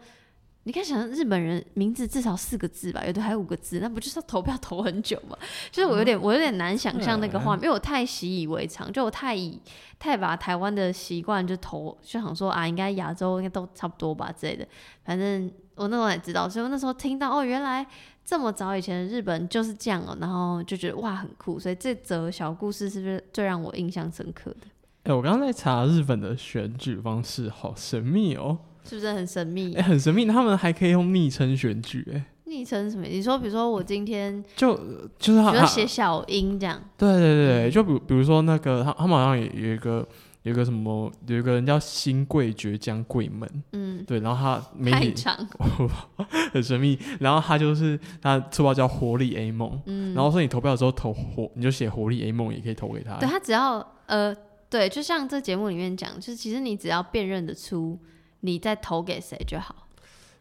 [0.64, 5.36] 你看，想日本人名字至少四个字吧，有的还有五个字，那不就是要投票投很久吗？
[5.72, 9.60] 就是我有点，我有点难想象那个画面，因为我太习以为常，就我太以
[9.98, 14.64] 太把台湾的习惯就投，就想说啊，应该亚洲应该都差不多吧之类的。
[15.04, 17.84] 反正我那时候也知道，所以我那时候听到哦，原来
[18.24, 24.68] 这么早以前的日本就是这样哦，然后就觉得哇很酷，所以这则小故事是不是最让我印象深刻的？
[25.04, 29.82] 哎、我刚刚在查日本的选举方式，好神秘哦，是不是很神秘哎、？
[29.82, 33.06] 很神秘，他们还可以用昵称选举、哎，昵称什么？
[33.06, 34.76] 你说，比如说我今天，就
[35.18, 40.08] 就是他比如说写小英这样，对对对对，就比比如说那个他他们好像有有一个
[40.44, 45.48] 有一个什么有一个人叫新贵绝江贵门，嗯，对，然后他媒体太长，
[46.54, 54.36] 很神秘，然后他就是他绰号叫活力 A 梦，嗯，然后说你投票的时候投活，你就写活力 A 梦也可以投给他，对他只要呃，
[54.72, 58.00] 对，就像这节目里面讲，就是其实你只要辨认得出
[58.40, 59.76] 你在投给谁就好。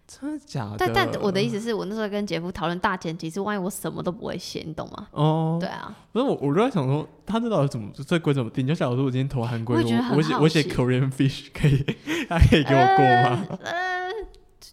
[0.06, 0.76] 真的假的？
[0.78, 5.08] 但但我的意思是我那时候跟姐夫讨论大前提是，万一我什么都不会写，你懂吗？
[5.12, 8.66] 哦，对啊，不是我，我就在想说，他这到底怎么这规则怎么定？
[8.66, 11.84] 就假如说我今天投韩国瑜，我觉得很我写我写 Korean fish 可以，
[12.28, 13.46] 他可以给我过吗？
[13.62, 14.10] 呃，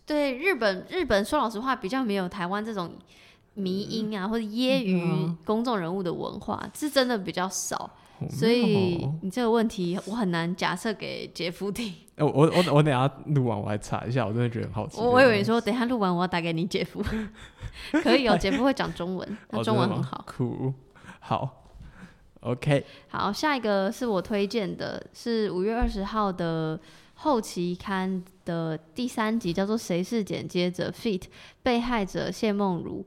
[0.05, 2.91] 对，日本日本说老实话比较没有台湾这种
[3.53, 7.91] 迷音啊或者揶揄公众人物的文化，是真的比较少。
[8.29, 11.93] 所以哦你这个问题我很难假设给杰夫听。
[12.15, 14.99] 哎 我我我我等下录完我来查一下，我真的觉得很好奇。
[14.99, 17.03] 我我以为你说等下录完我要打给你姐夫，
[18.01, 20.25] 可以哦，姐夫会讲中文，他哦中文很好。
[20.25, 20.73] 酷，
[21.19, 21.71] 好
[22.39, 26.79] ，OK，好，下一个是我推荐的，是五月二十号的
[27.13, 31.23] 后期刊的第三集，叫做《谁是剪接者 Fit
[31.61, 33.03] 被害者谢梦如》。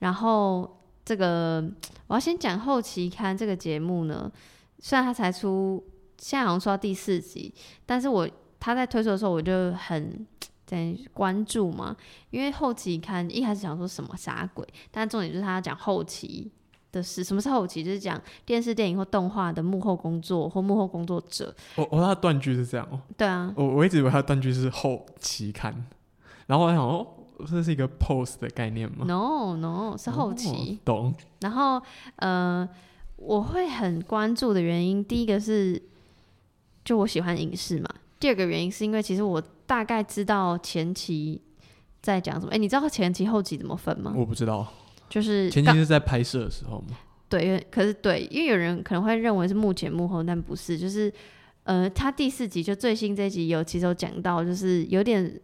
[0.00, 0.77] 然后
[1.08, 1.64] 这个
[2.06, 4.30] 我要先讲后期刊这个节目呢，
[4.78, 5.82] 虽然它才出，
[6.18, 7.50] 现在好像出到第四集，
[7.86, 8.28] 但是我
[8.60, 10.26] 他在推出的时候我就很
[10.66, 11.96] 在关注嘛，
[12.28, 16.52] 因为后期刊一开始想说什么啥鬼，但重点就是他讲后期
[16.92, 17.24] 的事。
[17.24, 17.82] 什么是后期？
[17.82, 21.54] 就是讲电视、电影或动画的幕后工作或幕后工作者。
[21.76, 25.74] 我我他的断句是这样哦，对啊，我我一直以为他的断句是后期刊，
[26.48, 27.06] 然后我想哦，
[27.46, 30.48] 这是一个 post 的概念吗？No No 是后期。
[30.48, 31.14] 哦懂。
[31.40, 31.80] 然后
[32.16, 32.68] 呃，
[33.16, 35.80] 我会很关注的原因，第一个是
[36.84, 41.40] 就我喜欢影视嘛，第二个原因是因为其实我大概知道前期
[42.00, 42.52] 在讲什么。
[42.52, 44.12] 哎，你知道前期后期怎么分吗？
[44.16, 44.66] 我不知道，
[45.08, 46.96] 就是前期是在拍摄的时候吗？
[47.28, 51.12] 对，可是对，因为有人可能会认为是幕前幕后，但不是，就是
[51.64, 55.38] 呃，他第四集就最新这一集有其实有讲到，就是有点，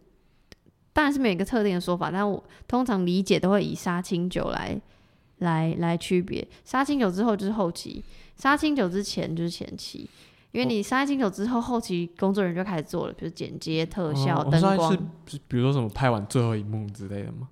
[0.95, 4.79] 当然是没有一个特定的说法，但我通常理解都会以杀青酒来
[5.39, 8.01] 来来区别，杀青酒之后就是后期，
[8.37, 10.09] 杀青酒之前就是前期。
[10.53, 17.49] 因为你杀青酒之后，后期工作人员就开始做了，比如剪接、特效、哦灯光，是是比如说什么拍完最后一幕之类的吗？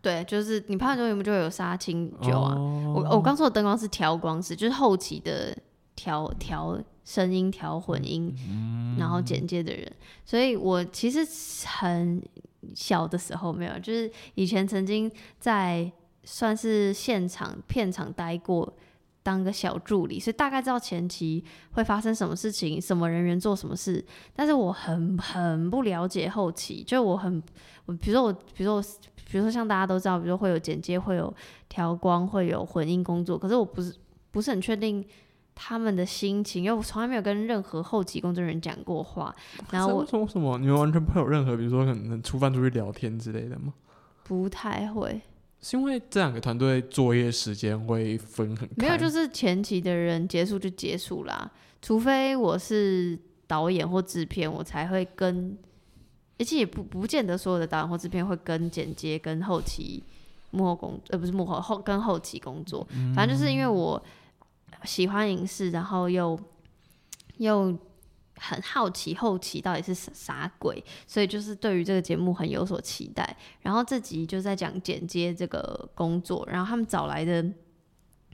[0.00, 2.54] 对，就是你拍完最后，有没有就会有杀青酒啊？
[2.54, 5.52] 哦我我刚说的灯光是调光师，就是后期的
[5.96, 9.90] 调调声音、调混音，嗯然后剪接的人。
[10.24, 11.26] 所以我其实
[11.66, 12.22] 很
[12.74, 15.90] 小的时候没有，就是以前曾经在
[16.22, 18.74] 算是现场片场待过。
[19.24, 21.42] 当个小助理，所以大概知道前期
[21.72, 24.04] 会发生什么事情，什么人员做什么事，
[24.34, 27.42] 但是我很很不了解后期，就我很
[27.86, 28.82] 我比如说我比如说我
[29.26, 31.34] 比如说像大家都知道，比如说会有剪接，会有
[31.70, 33.94] 调光，会有混音工作，可是我不是
[34.30, 35.02] 不是很确定
[35.54, 39.34] 他们的心情，因为我从来没有跟任何后期工作人员讲过话，
[39.70, 40.58] 然后我为什么？
[40.58, 43.72] 你们完全不会有任何，比如说可能出饭出去聊天之类的吗？
[44.24, 45.20] 不太会，
[45.60, 51.50] 是因为这两个团队作业时间会分很开，没有就是前期的人结束就结束啦，
[51.80, 55.56] 除非我是导演或制片，我才会跟，
[56.38, 60.02] 而且也不不见得所有的导演或制片会跟剪接跟后期
[60.50, 64.02] 幕后工呃不是幕后后跟后期工作，反正就是因为我
[64.84, 66.38] 喜欢影视，然后又
[67.38, 67.76] 又
[68.36, 73.36] 很好奇后期到底是啥啥鬼，所以就是对于这个节目很有所期待。
[73.62, 77.44] 然后这集就在讲剪接这个工作，然后他们找来的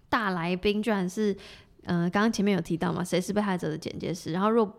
[0.09, 1.32] 大来宾居然是，
[1.84, 4.32] 嗯、呃，刚刚前面有提到嘛，谁是被害者的剪接师？
[4.32, 4.72] 然后若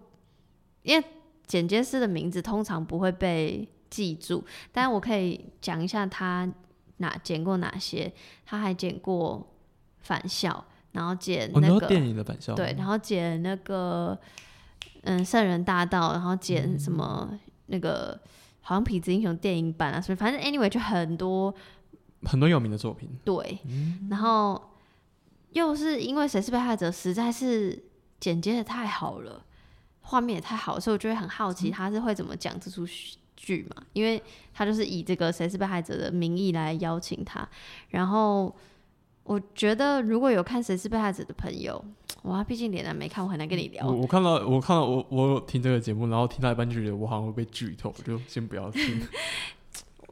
[0.84, 1.06] 因为
[1.46, 6.52] 剪接师的名字通常不会被记住，但我可以讲一下他
[6.98, 8.12] 哪剪过哪些，
[8.46, 9.56] 他还剪过
[10.00, 11.88] 返校，然后剪那个、
[12.54, 14.20] 对，然后剪那个
[15.04, 18.20] 嗯圣人大道，然后剪什么、那个
[18.60, 21.54] 好像痞子英雄电影版啊，所以反正 anyway 就很多
[22.24, 23.60] 很多有名的作品，对，
[24.10, 24.62] 然后
[25.52, 27.82] 又是因为谁是被害者实在是
[28.20, 29.46] 剪接的太好了，
[30.02, 32.86] 画面也太好，所以我就会很好奇他是会怎么讲这出
[33.38, 34.22] 剧嘛，因为
[34.54, 37.48] 他就是以这个谁是被害者的名义来邀请他，
[37.92, 38.54] 然后。
[39.24, 41.84] 我觉得如果有看《谁是被害者》的朋友，
[42.24, 43.86] 哇，毕竟脸男没看，我很难跟你聊。
[43.88, 49.02] 我我看到我看到我我有听这个节目，然后听到一半就觉得我好像会被剧透，就先不要听。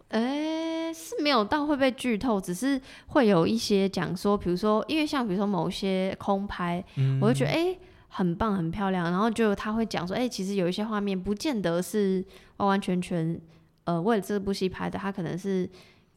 [0.10, 12.26] 诶、 是没有到会被剧透，只是会有一些讲说，比如说，因为像比如说某些空拍，嗯我就觉得诶、很棒很漂亮，然后就他会讲说，诶、其实有一些画面不见得是
[12.58, 13.40] 完完全全
[13.84, 15.70] 呃为了这部戏拍的，他可能是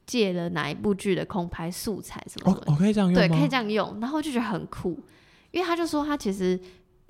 [0.07, 3.29] 借了哪一部剧的空拍素材什么哦的，哦可以这样用吗？
[3.29, 4.99] 对，可以这样用，然后就觉得很酷，
[5.51, 6.59] 因为他就说他其实，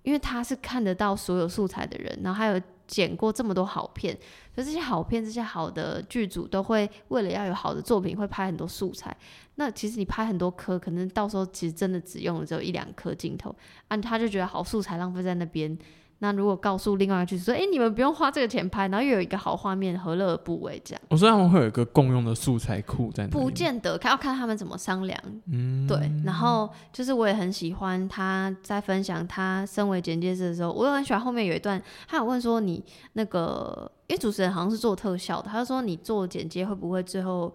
[0.02, 4.16] 因为他是看得到所有素材的人，然后还有剪过这么多好片，
[4.54, 9.16] 所以这些好片、这些好的剧组都会为了要有好的作品，会拍很多素材。
[9.54, 13.54] 那其实你拍很多颗，可能到时候其实真的只用了只有一两颗镜头，
[13.88, 15.76] 啊，他就觉得好素材浪费在那边。
[16.22, 20.80] 那如果告诉另外一个剧组说，哎、你们不用花这个钱拍，然后又有一个好画面，何乐而不为？
[20.84, 25.20] 这样我说他们会有一个共用的素材库在那里吗不见得，看要看他们怎么商量。
[25.50, 32.80] 嗯对，然后就是我也很喜欢他在分享他身为剪接师的时候，我又很喜欢后面有一段，他有问说你
[33.14, 37.52] 那个，因为主持人好像是做特效的，他就说你做剪接会不会最后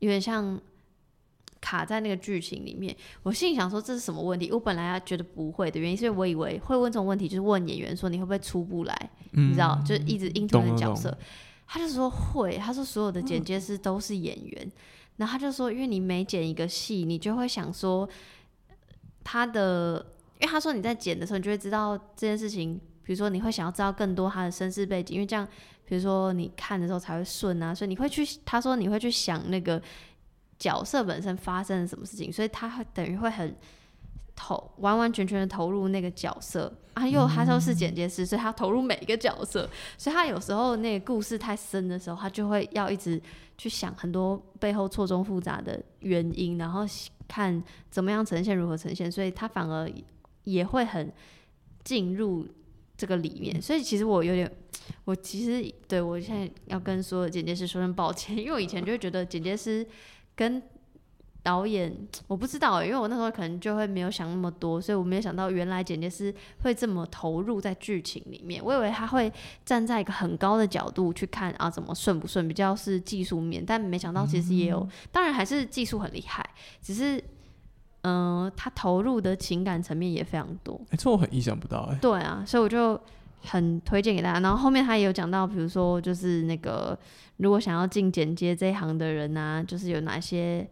[0.00, 0.60] 有点像
[1.62, 2.94] 卡在那个剧情里面？
[3.22, 4.50] 我心里想说这是什么问题？
[4.52, 11.18] 我本来觉得不会的原因，是因为我以为会问这种问题，就是问演员说你会不会出不来，你知道，就是一直应对嗯懂了懂的角色。
[11.66, 14.72] 他就说会，他说所有的剪接师都是演员，
[15.16, 18.06] 然后他就说，因为你每剪一个戏，你就会想说
[19.24, 20.04] 他的，
[20.38, 25.48] 因为他说你在剪的时候，你就会知道这件事情，比如说你会想要知道更多他的身世背景，因为这样，
[25.86, 29.80] 比如说你看的时候才会顺啊，所以你会去，他说你会去想那个
[30.62, 33.52] 角色本身发生了什么事情，所以他会等于会很
[34.36, 43.20] 投完完全全的投入那个角色啊，又他说是剪接师，所以他投入每一个角色，所以他有时候那个故事太深的时候，他就会要一直
[43.58, 46.86] 去想很多背后错综复杂的原因，然后
[47.26, 47.60] 看
[47.90, 49.90] 怎么样呈现，如何呈现，所以他反而
[50.44, 51.12] 也会很
[51.82, 52.46] 进入
[52.96, 53.60] 这个里面。
[53.60, 54.50] 所以其实我有点，
[55.04, 59.86] 我其实对我现在要跟所有剪接师说声抱歉，因为我以前就会觉得剪接师
[60.34, 60.62] 跟
[61.42, 61.92] 导演
[62.28, 68.62] 我不知道、欸，因为我那时候可能就会没有想那么多，所以我没有想到原来剪接师会这么投入在剧情里面。
[68.64, 69.32] 我以为他会
[69.64, 76.48] 站在一个很高的角度去看啊，怎么顺不顺，比较是技术面，但没想到其实也有，当然还是技术很厉害，
[76.80, 77.18] 只是
[78.02, 80.80] 嗯、呃他投入的情感层面也非常多。
[80.90, 83.00] 哎、这我很意想不到哎、对啊，所以我就
[83.42, 84.40] 很推荐给大家。
[84.40, 86.98] 然后后面他也有讲到，比如说就是那个
[87.36, 90.68] 如果想要进剪接这一行的人啊，就是有哪些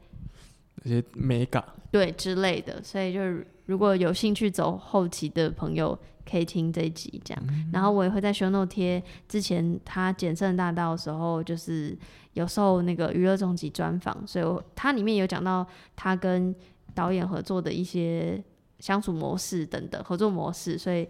[0.83, 5.99] 那些美感，对之类的，所以就是如果有兴趣走后期的朋友，
[6.29, 7.43] 可以听这一集这样。
[7.73, 11.97] 然后我也会在 show note 贴之前他剪圣大道的时候，就是
[12.35, 15.67] 有受那个娱乐终极专访，所以我他里面有讲到
[15.97, 16.55] 他跟
[16.95, 18.43] 导演合作的一些
[18.79, 21.09] 相处模式等等合作模式，所以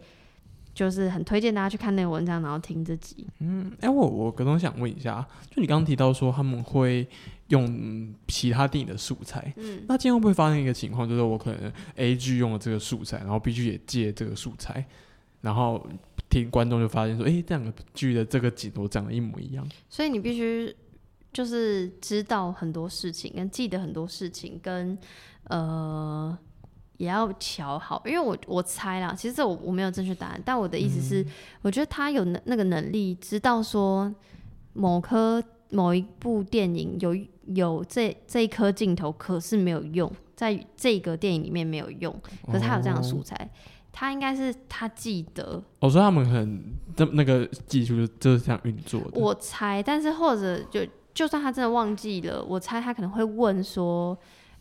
[0.81, 3.27] 就是很推荐大家去看那个文章，然后听这集。
[3.41, 5.21] 嗯哎、我我刚刚想问一下，
[5.51, 7.07] 就你刚刚提到说他们会
[7.49, 14.83] 用嗯其他电影的素材，嗯，那今天会不会发生一个情况，就是我可能 A 剧用了这个素材，然后 B 剧也借这个素材，
[15.43, 15.87] 然后
[16.31, 20.75] 听观众就发现说，哎、这两个剧的这个景都长得一模一样，所以你必须
[21.31, 24.97] 就是知道很多事情，跟记得很多事情，跟
[25.45, 26.39] 呃
[27.01, 28.03] 也要瞧好。
[28.05, 31.27] 因为我我猜啦，其实这我我没有正确答案，但我的意思是，
[31.63, 34.15] 我觉得他有那那个能力，知道说
[34.75, 42.15] 某颗某一部电影有有这这一颗镜头，可是没有用，在这个电影里面没有用，
[42.47, 43.51] 可是他有这样的素材。
[43.93, 46.63] 他应该是他记得，我说他们很
[46.95, 49.19] 这那个技术就就是这样运作的。
[49.19, 54.17] 我猜，但是或者就就算他真的忘记了，我猜他可能会问说：“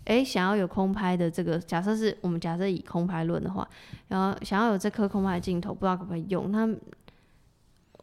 [0.06, 3.68] 诶，想要有空拍的这个，假设是我们假设以空拍论的话，
[4.08, 6.52] 然后想要有这颗空拍镜头，不知道可不可以用？
[6.52, 6.68] 那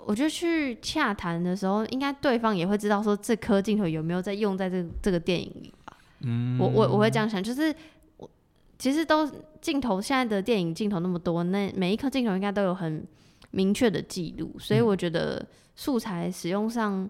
[0.06, 5.96] 我觉得去洽谈的时候，应该对方也会知道说这颗镜头有没有在用在这个这个电影里吧？
[6.20, 7.74] 嗯，我我我会这样想，就是
[8.18, 8.30] 我
[8.78, 9.28] 其实都
[9.60, 13.04] 镜头现在的电影镜头那么多，那每一颗镜头应该都有很
[13.50, 15.44] 明确的记录，所以我觉得
[15.74, 17.08] 素材使用上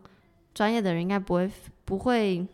[0.54, 1.50] 专业的人应该不会
[1.84, 2.46] 不会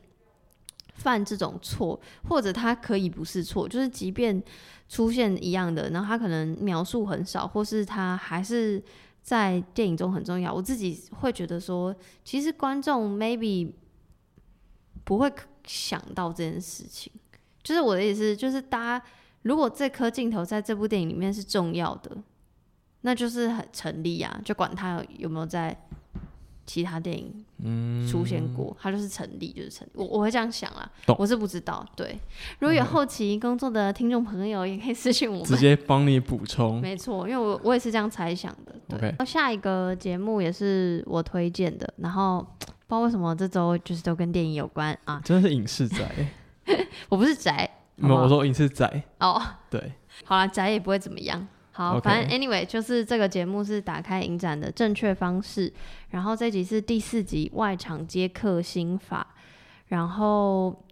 [0.94, 4.42] 犯这种错，或者他可以不是错，就是即便
[4.88, 8.82] 出现一样的，然后他可能描述很少，或是他还是
[9.22, 10.52] 在电影中很重要。
[10.52, 13.72] 我自己会觉得说，其实观众 maybe
[15.04, 15.32] 不会
[15.64, 17.10] 想到这件事情。
[17.62, 19.04] 就是我的意思，就是大家
[19.42, 22.16] 如果这颗镜头在这部电影里面是重要的，
[23.02, 25.76] 那就是很成立啊，就管他有没有在
[26.64, 29.90] 其他电影出现过，它就是成立，就是成立。
[29.94, 31.84] 我我会这样想啦，我是不知道。
[31.96, 32.18] 对，
[32.58, 35.44] 如果有后期工作的听众朋友，也可以私信我们。
[35.44, 36.80] 直接帮你补充。
[36.80, 38.72] 没错，因为我我也是这样猜想的。
[38.88, 45.20] 对 OK 然后下一个节目也是我推荐的，然后不知道为什么这周就是都跟电影有关啊。
[45.24, 46.10] 真的是影视宅，
[47.08, 49.92] 我不是宅，没有，我说影视宅，哦，对，
[50.24, 51.46] 好了，宅也不会怎么样。
[51.72, 55.72] 好反正 anyway 就是这个节目是打开影展的正确方式，
[56.10, 59.26] 然后这集是第四集外场接客心法，
[59.86, 60.84] 然后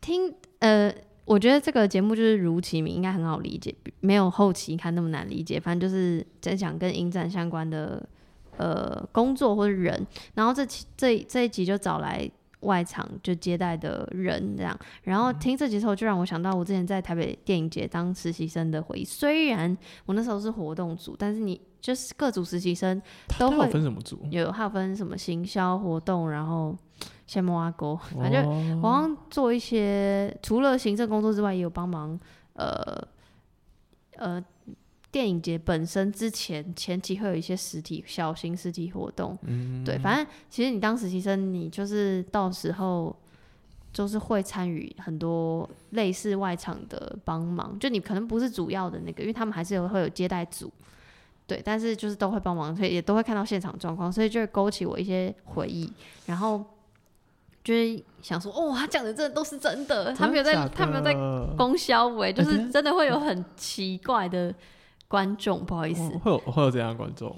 [0.00, 0.92] 听呃，
[1.26, 8.08] 我觉得这个节目就是如其名，应该很好理解，没有后期看那么难理解，反正就是在讲跟影展相关的
[8.56, 12.30] 呃工作或者人，然后这期这这一集就找来。
[12.64, 19.04] 外场就接待的人这样，然后听这集之后，就让我想到我之前在台北电影节当实习生的回忆。
[19.04, 23.00] 虽然我那时候是活动组，但是你就是各组实习生
[23.38, 24.18] 都会分什么组？
[24.30, 26.76] 有，还有分什么行销活动，然后
[27.26, 32.18] 先摸阿沟，反正哦我好像做一些除了行政工作之外，也有帮忙
[32.54, 33.06] 呃
[34.16, 34.42] 呃
[35.14, 39.84] 电影节本身之前前期会有一些实体小型实体活动，嗯。
[39.84, 43.14] 对，反正其实你当实习生，你就是到时候
[43.92, 50.68] 就是会参与很多类似外场的帮忙，就你可能不是主要的那个，因为他们还是有会有接待组，
[51.46, 55.92] 对，但是就是都会帮忙，所以也都会看到现场状况，所以就会勾起我一些回忆，
[56.26, 56.60] 然后
[57.62, 64.52] 就是想说，哦，他讲的真的都是真的，他没有在，他没有在在供销委，就是真的会有很奇怪的
[65.14, 67.32] 观众，不好意思，会有会有这样的观众，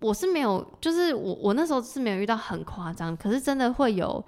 [0.00, 4.24] 我是没有，就是我我那时候是没有遇到很夸张，可是真的会有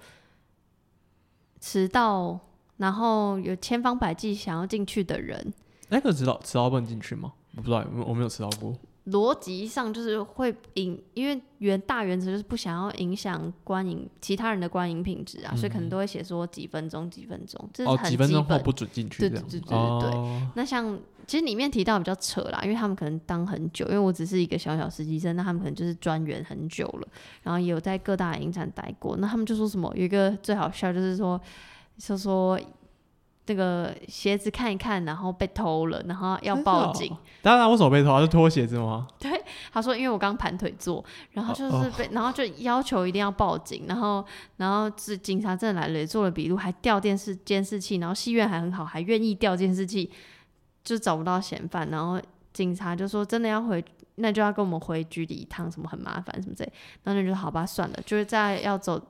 [1.59, 2.39] 迟到，
[2.77, 5.51] 然后有千方百计想要进去的人，
[5.89, 7.33] 那个迟到迟到不能进去吗？
[7.55, 8.71] 我不知道，我我没有迟到过。
[9.07, 19.29] 逻辑上就是会影，因为原大原则就是不想要影响观影其他人的观影品质啊，所以可能都会写说几分钟几分钟，这是几分钟基本后不准进去对。
[19.29, 27.07] 对对对对对哦那像其实里面提到比较扯啦，因为他们可能当很久，因为我只是一个小小实习生，那他们可能就是专员很久了，
[27.41, 29.15] 然后也有在各大影展待过。
[29.17, 31.39] 那他们就说什么有一个最好笑就是说，
[31.97, 32.59] 就说
[33.47, 37.15] 那个鞋子看一看，然后被偷了，然后要报警。
[37.41, 38.21] 当然，为什么被偷啊？
[38.21, 39.07] 是脱鞋子吗？
[39.19, 44.23] 对他说因为我刚盘腿坐，然后就哦是被，然后就要求一定要报警，然后
[44.57, 50.11] 然后是警察真的来了，也做了笔录，还调电视监视器，然后戏院还很好，还愿意调监视器，
[50.83, 52.21] 就找不到嫌犯，然后
[52.53, 53.83] 警察就说真的要回，
[54.15, 56.71] 那就要跟我们回局里一趟，什么很麻烦什么之类，
[57.03, 59.01] 然后就好吧，算了，就是在要走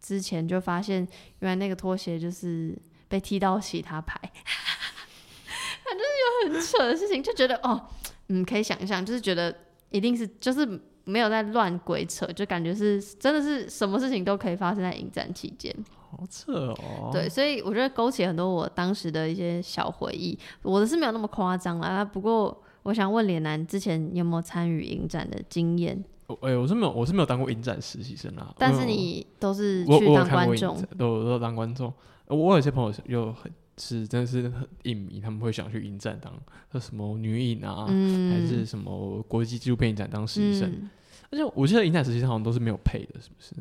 [0.00, 1.06] 之前就发现
[1.38, 2.76] 原来那个拖鞋就是
[3.08, 4.20] 被踢到其他牌，
[5.84, 7.80] 反正有很扯的事情，就觉得哦，
[8.28, 9.54] 嗯，可以想象，就是觉得
[9.90, 15.74] 一定是就是没有在乱鬼扯，就感觉是真的是什么事情都可以发生在影展期间。
[16.10, 17.10] 好扯哦。
[17.12, 20.38] 对，所以我觉得勾起很多我当时的一些小回忆。
[20.62, 26.02] 我的是没有那么夸张啦，不过我想问脸男之前有没有参与影展的经验？
[26.26, 28.54] 我哎、我是没有，我是没有当过影展实习生啊。
[28.58, 31.92] 但是你都是去当观众展，，都都当观众。
[32.28, 36.32] 呃我有些朋友又很是真的是很影迷，他们会想去影展当
[36.72, 40.70] 呃什么女影啊，嗯，还是什么国际纪录片影展当实习生。
[40.70, 40.90] 嗯
[41.30, 43.54] 而且我记得影展实习生好像都是没有配的，是不是？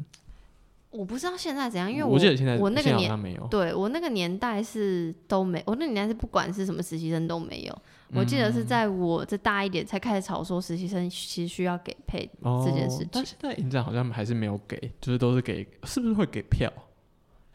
[0.89, 3.45] 我不知道现在怎样，因为我记得现在我那个年没有。
[3.47, 7.77] 对我那个年代是都没，我那个年代是不管是什么实习生都没有。
[8.13, 12.29] 我记得是嗯在我这大一点才开始吵说实习生其实需要给配
[12.65, 13.35] 这件事哦、但情。
[13.37, 16.71] 现在影展好像还是没有给，就是都是给，是不是会给票，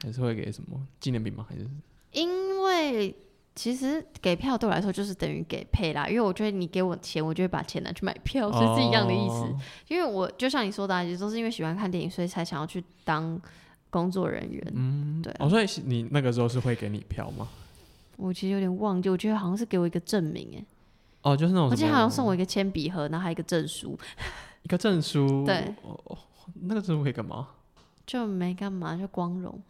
[0.03, 1.47] 还是会给什么纪念品吗？
[1.49, 1.67] 还是？
[2.13, 3.15] 因为
[3.55, 9.35] 其实给票对我来说就是等于给配啦，因为我觉得你给我钱，我就会把钱拿去买票，所以是一样的意思。
[9.35, 13.41] 哦因为我就像你说的、啊，也都是因为喜欢看电影，所以才想要去当
[13.91, 14.73] 工作人员。
[14.75, 15.37] 嗯，对啊。
[15.41, 17.49] 哦，所以你那个时候是会给你票吗？
[18.17, 20.65] 我其实有点忘记，我觉得好像是给我一个证明，哎，
[21.23, 23.99] 哦，就是那种我记得好像送我一个铅笔盒，然后还有一个证书，
[24.63, 25.75] 一个证书，对。
[25.83, 26.19] 哦，哦
[26.63, 27.49] 那个证书可以干嘛
[28.07, 29.61] 就没干嘛，就光荣。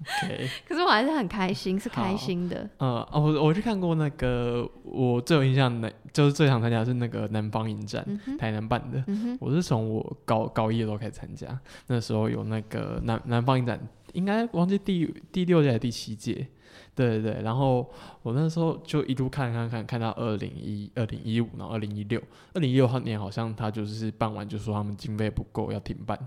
[0.00, 2.68] ？OK， 可是我还是很开心，是开心的。
[2.78, 9.02] 呃，哦，我我去看过那个，我最有印象的，就是最想参加的是那个南方影展，嗯，台南办的。
[9.08, 13.78] 嗯，我是从我高高一的时候开始参加，那时候有那个南南方影展，
[14.14, 16.46] 应该忘记第第六届还是第七届，
[16.94, 17.42] 对对对。
[17.42, 17.86] 然后
[18.22, 22.18] 我那时候就一路看看看看到二零一二零一五，然后二零一六，
[22.54, 26.18] 二零一六年好像他就是办完就说他们经费不够要停办，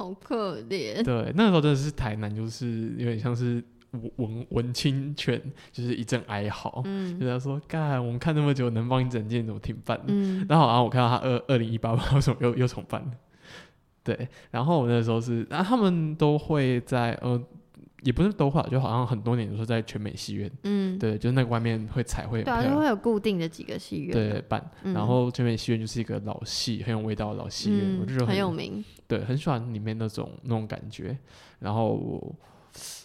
[0.00, 1.02] 好可怜。
[1.04, 5.38] 对，那个时候真的是台南，就是有点像是文文文青圈，
[5.70, 10.04] 就是一阵哀嚎，嗯 就他说干，我们看那么久，南方影展今天怎么停办了？
[10.08, 13.10] 嗯，然后好像我看到他二二零一八不知道为什么又又重办了，
[14.02, 17.38] 对，然后我那时候是，啊，他们都会在呃，
[18.02, 24.12] 也不是都会，就好像很多年都是在全美戏院，嗯，对，就是那个外面会彩绘很对啊，就会有固定的几个戏院。
[24.12, 28.82] 对办，嗯，然后全美戏院就是一个老戏很有味道的老戏院，我就觉得嗯很有名。
[29.10, 31.18] 对，很喜欢里面那种那种感觉，
[31.58, 32.18] 然后我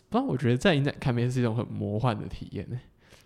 [0.07, 2.79] 不然，我觉得在影展看片是一种很魔幻的体验呢，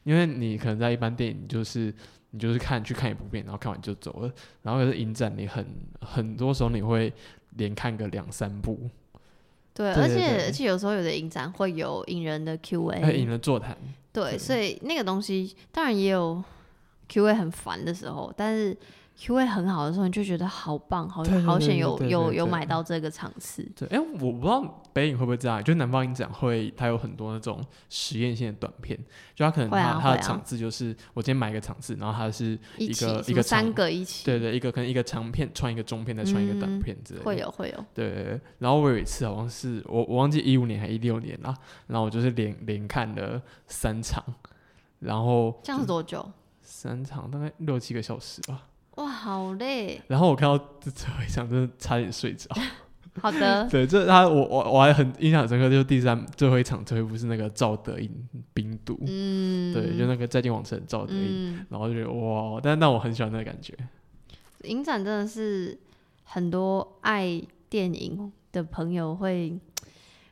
[0.06, 1.94] 因为你可能在一般电影就是
[2.30, 5.66] 你就是看去看一部片，然后看完就走了，然后可是影展你很
[6.00, 7.12] 很多时候你会
[7.58, 8.90] 连看个两三部，
[9.74, 13.78] 对，而且而且有时候有的影展会有影人的还有影 Q&A，人座谈，
[14.14, 14.38] 对，对。
[14.38, 16.42] 所以那个东西当然也有
[17.10, 18.78] Q&A 很烦的时候，但是
[19.22, 23.70] Q&A 很好的时候，你就觉得好棒，好好险有有有买到这个场次。
[23.76, 28.98] 对，哎、我不知道北影会不会这样，就南方影展会，它有很多那种实验性的短片，
[29.36, 37.26] 就它可能它、它的场次就是我今天买一个场次，然后它是一个一个三长个一起，对对，一个可能一个长片穿一个中片，再穿一个短嗯片之类的。
[37.26, 38.42] 会有会有，对对对。
[38.60, 41.54] 然后我有一次好像是我我忘记一五年还一六年啦，
[41.88, 44.24] 然后我就是连连看了三场，
[45.00, 46.26] 然后这样是多久？
[46.62, 48.68] 三场大概六七个小时吧。
[49.00, 50.02] 哇，好累。
[50.08, 52.50] 然后我看到这最后一场，真的差点睡着。
[53.22, 58.10] 好的， 对，这他我我我还很印象很深刻，就是第三最后一场最后一部是那个赵德胤
[58.54, 63.74] 冰毒，嗯，对，就那个再见网城赵德胤，嗯，然后就觉得哇，但但我很喜欢那个感觉。
[64.64, 65.78] 影展真的是
[66.24, 69.58] 很多爱电影的朋友会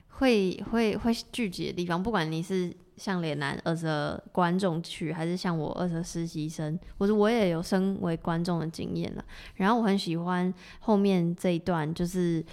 [0.10, 9.24] 会会会聚集的地方，不管你是像脸男二十观众去，还是像我二十实习生，我说我也有身为观众的经验了。
[9.56, 12.44] 然后我很喜欢后面这一段，就是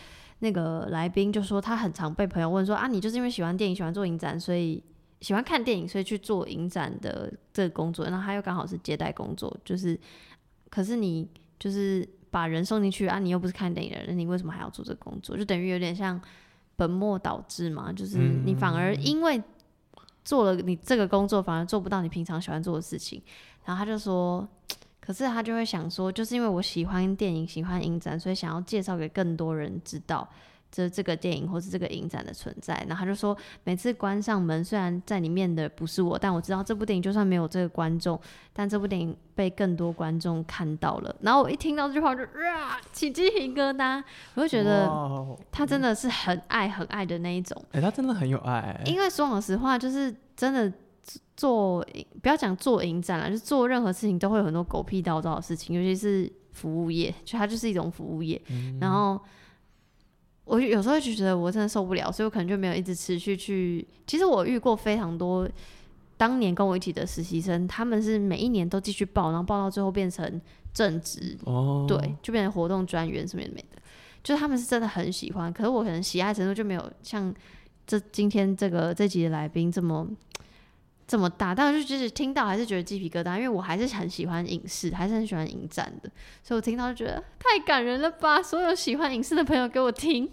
[0.40, 4.82] 那个来宾就说他很常被朋友问说啊，你就是因为喜欢电影，喜欢做影展，所以
[5.20, 9.98] 喜欢看电影，所以去做影展的这个工作，然后他又刚好是接待工作，就是，
[10.68, 11.26] 可是你
[11.58, 15.34] 就是把人送进去啊，你又不是看电影的人，你为什么还要做这个工作？
[15.36, 16.20] 就等于有点像
[16.76, 19.40] 本末倒置嘛，就是你反而因为
[20.24, 23.22] 做了你这个工作，反而做不到你平常喜欢做的事情。
[23.64, 24.46] 然后他就说，
[25.00, 30.28] 可是他就会想说，就是因为我喜欢电影，喜欢影展，所以想要介绍给更多人知道。
[30.74, 38.20] 这这个电影或是这个影展的存在，然后他就说，每次关上门，虽然在里面的不是我，但我知道这部电影就算没有这个观众，
[38.52, 41.14] 但这部电影被更多观众看到了。
[41.20, 44.02] 然后我一听到这句话就啊，起鸡皮疙瘩，
[44.34, 44.90] 我就觉得
[45.52, 47.56] 他真的是很爱很爱的那一种。
[47.70, 50.72] 哎、他真的很有爱、因为说老实话，就是真的
[51.36, 51.86] 做
[52.20, 58.40] 不要讲做影展了，就做任何事情都会有很多狗屁叨叨的事情，尤其是服务业，就它就是一种服务业。
[58.80, 59.20] 然后
[60.44, 63.86] 我有时候就觉得我真的受不了，所以我可能就没有一直持续去。
[64.06, 65.48] 其实我遇过非常多
[66.16, 70.40] 当年跟我一起的实习生，他们是每一年都继续报，然后报到最后变成
[70.72, 73.80] 正职，哦，对，就变成活动专员什么也没的。
[74.22, 77.34] 就是他们是真的很喜欢，可是我可能喜爱程度就没有像
[77.86, 80.06] 这今天这个这集的来宾这么
[81.06, 86.10] 这么大，但我就就是听到还是觉得鸡皮疙瘩，因为我还是很喜欢影视，还是很喜欢影展的，
[86.42, 88.42] 所以我听到就觉得太感人了吧！
[88.42, 90.30] 所有喜欢影视的朋友给我听，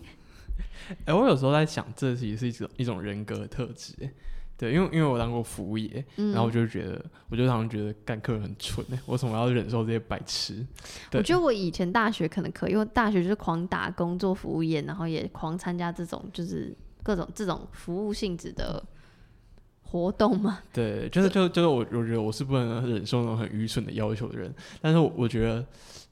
[1.05, 4.11] 哎、我有时候在想，这其实是一种一种人格的特质、哎
[4.57, 10.63] 对，因为因为我当过服务业，嗯，然后我就觉得，我就常常觉得干客人很蠢、哎，为什么要忍受这些白痴？
[11.13, 18.83] 我觉得我以前大学可能可以，因为大学就是狂打工做服务业，然后也狂参加这种就是各种这种服务性质的
[19.91, 20.59] 活动嘛。
[20.71, 25.65] 对，就是就就是我我觉得我是不能忍受那种很愚蠢的要求的人，但是我我觉得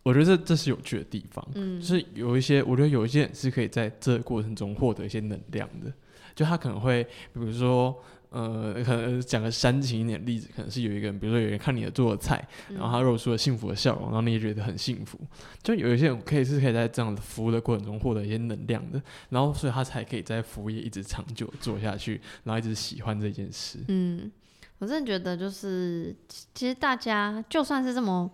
[0.03, 5.91] 我觉得这这是有趣的地方，嗯就是有一些我觉得有一些人是可以在这个过程中获得一些能量的，
[6.35, 7.03] 就他可能会
[7.33, 7.95] 比如说。
[8.29, 15.19] 呃，可能讲个煽情一点的例子，可能是有一个人，比如说有人看你的做的菜，然后他露出了幸福的笑容，然后你也觉得很幸福。
[15.63, 23.79] 就有一些人可以是可以在这样的服务的过程中获得一些能量的，然后所以他才可以在服务业一直长久做下去，然后一直喜欢这件事。
[23.87, 24.31] 嗯，
[24.77, 28.29] 我真的觉得就是，其其实大家就算是这么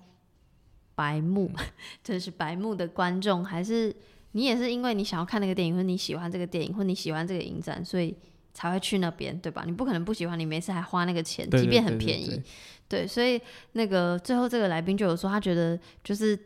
[0.94, 1.50] 白目，
[2.04, 3.96] 真是白目的观众，还是
[4.34, 8.14] 你也是因为你想要看那个电影，或者你喜欢这个电影，或者你喜欢这个影展，所以
[8.56, 9.64] 才会去那边，对吧？
[9.68, 12.42] 你不可能不喜欢，你没事还花那个钱，即便很便宜。
[12.88, 13.40] 对对，所以
[13.74, 16.40] 那个最后这个来宾就有说，他觉得就是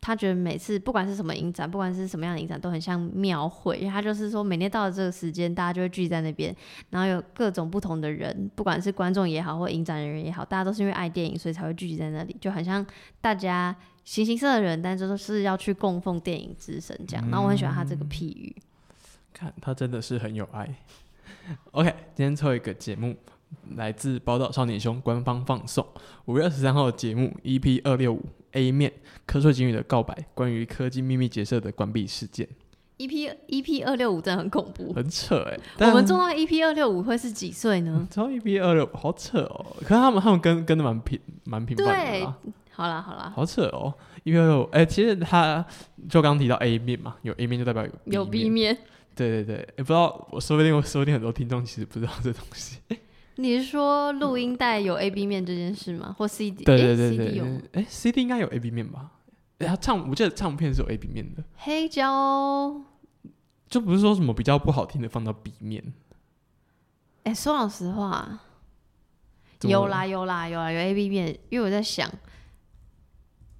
[0.00, 3.78] 他觉得每次不管是什么影展，不管是什么样的影展，都很像庙会。
[3.78, 6.54] 因为他就是说，每天到了这个时间，大家就会聚集在那边，
[6.90, 12.86] 然后有各种不同的人，不管是观众也好，或影展人员也好，大家都是因为爱电影，所以才会聚集在那里，就很像
[13.20, 13.74] 大家
[14.04, 17.28] 形形色色的人，但是都是要去供奉电影之神这样。
[17.28, 18.54] 然后我很喜欢他这个譬喻。
[19.32, 20.74] 看他真的是很有爱。
[21.72, 23.14] OK，今天最后一个节目
[23.76, 25.86] 来自宝岛少年兄官方放送
[26.26, 28.92] 五月二十三号的节目 EP 二六五 A 面
[29.26, 32.48] 瞌睡警语的告白，关于科技秘密结社的关闭事件
[32.98, 34.92] ，EP EP 二六五真的很恐怖。
[34.94, 35.36] 很扯
[35.78, 38.06] 哎、我们做到 EP 二六五会是几岁呢？
[38.10, 42.36] 超 EP 二六好扯哦，可是他们他们跟跟的蛮频蛮频繁的对啦，，
[42.72, 43.92] 好啦好啦，好扯哦。
[44.24, 45.64] EP 二六五哎，其实他
[46.08, 48.76] 就刚提到 A 面嘛，有 A 面就代表有有 B 面。
[49.16, 52.78] 对对对，也不知道，我说不定我说不定很多听众其实不知道这东西。
[53.36, 56.14] 你是说录音带有 A B 面这件事吗？
[56.16, 56.64] 或 CD？
[56.64, 59.10] 对对对对有，哎，CD 应该有 A B 面吧？
[59.58, 62.80] 哎，他唱，我记得唱片是有 A B 面的，黑胶。
[63.68, 65.82] 就不是说什么比较不好听的放到 B 面。
[67.24, 68.40] 哎、说老实话，
[69.62, 72.10] 有啦有啦有啦有 A B 面，因为我在想，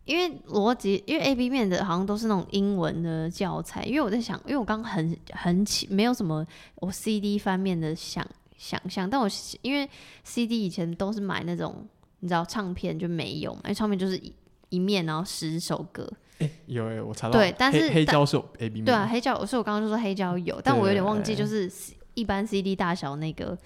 [0.06, 6.46] 因为逻辑，因为 A B 面的好像都是那种英文的教材，因为我在想，因为我刚很很起没有什么
[6.76, 8.26] 我 C D 翻面的想
[8.56, 9.28] 想象，但我
[9.62, 9.86] 因为
[10.22, 11.86] C D 以前都是买那种
[12.20, 14.32] 你知道唱片就没有嘛，因为唱片就是一
[14.68, 16.08] 一面然后十首歌，
[16.38, 21.70] 哎，有哎，我查到对但是黑黑胶是有 A B 面，对啊，黑胶，所以我刚刚就说黑胶有，但我有点忘记，就是
[22.14, 23.58] 一般 CD 大小那个，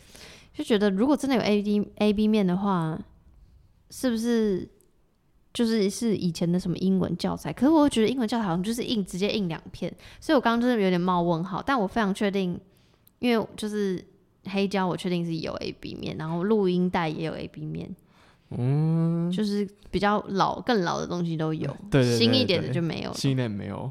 [0.55, 2.99] 就觉得如果真的有 A D A B 面的话，
[3.91, 4.69] 是不是
[5.52, 7.52] 就是是以前的什么英文教材？
[7.52, 12.59] 可是我觉得英文教材好像就是印直接印两片，所以我刚刚真的有点冒问号，但我非常确定，
[13.18, 14.05] 因为就是
[14.44, 17.94] 黑胶我确定是有 A B 面，然后录音带也有 A B 面，
[18.51, 23.16] 嗯，就是比较老更老的东西都有，对对对新一点的就没有了。
[23.16, 23.90] 新一点没有，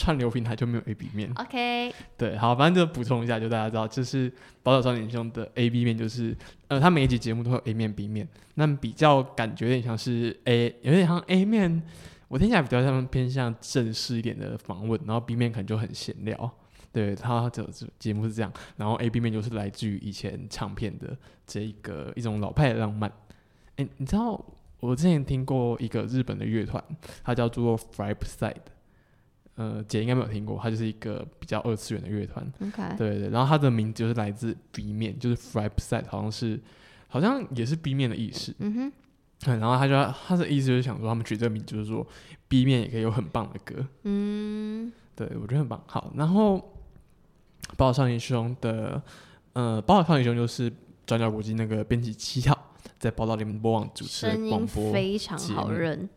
[0.00, 1.30] 串流平台就没有 A B 面。
[1.36, 4.32] OK，对，好，反正就补充一下，就大家知道，就是
[4.62, 6.34] 宝岛少年兄的 A B 面，就是
[6.68, 11.82] 呃，他每一集节目都会有 A 面、B 面，那比较感觉有点像是 A，有点像 A 面，
[12.28, 16.50] 我听起来比较像偏向正式一点的访问，然后 B 面可能就很闲聊。
[16.92, 21.14] 对，他这这节目是这样，然后 A B 面就是来自于以前唱片的
[21.46, 23.12] 这个一种老派的浪漫。
[23.76, 24.42] 哎，你知道
[24.80, 26.82] 我之前听过一个日本的乐团，
[27.22, 28.56] 它叫做 Flipside，
[29.60, 32.50] 呃，姐应该没有听过，它就是一个比较二次元的乐团。
[32.62, 36.58] OK，对对，然后它的名字就是来自 B 面，就是 Flipside，好像是
[37.08, 38.54] 好像也是 B 面的意思。
[38.60, 38.92] 嗯哼，
[39.40, 42.06] 对，然后他就他的意思就是想说，他们取这个名字就是说
[42.48, 43.86] B 面也可以有很棒的歌。
[44.04, 45.78] 嗯，对，我觉得很棒。
[45.86, 46.56] 好，然后
[47.76, 49.02] 《宝岛少年兄》的，
[49.52, 50.72] 呃，《宝岛少年兄》就是
[51.04, 54.90] 转角国际那个编辑七号在报道里面播网主持广播。
[54.90, 56.08] 非常好认。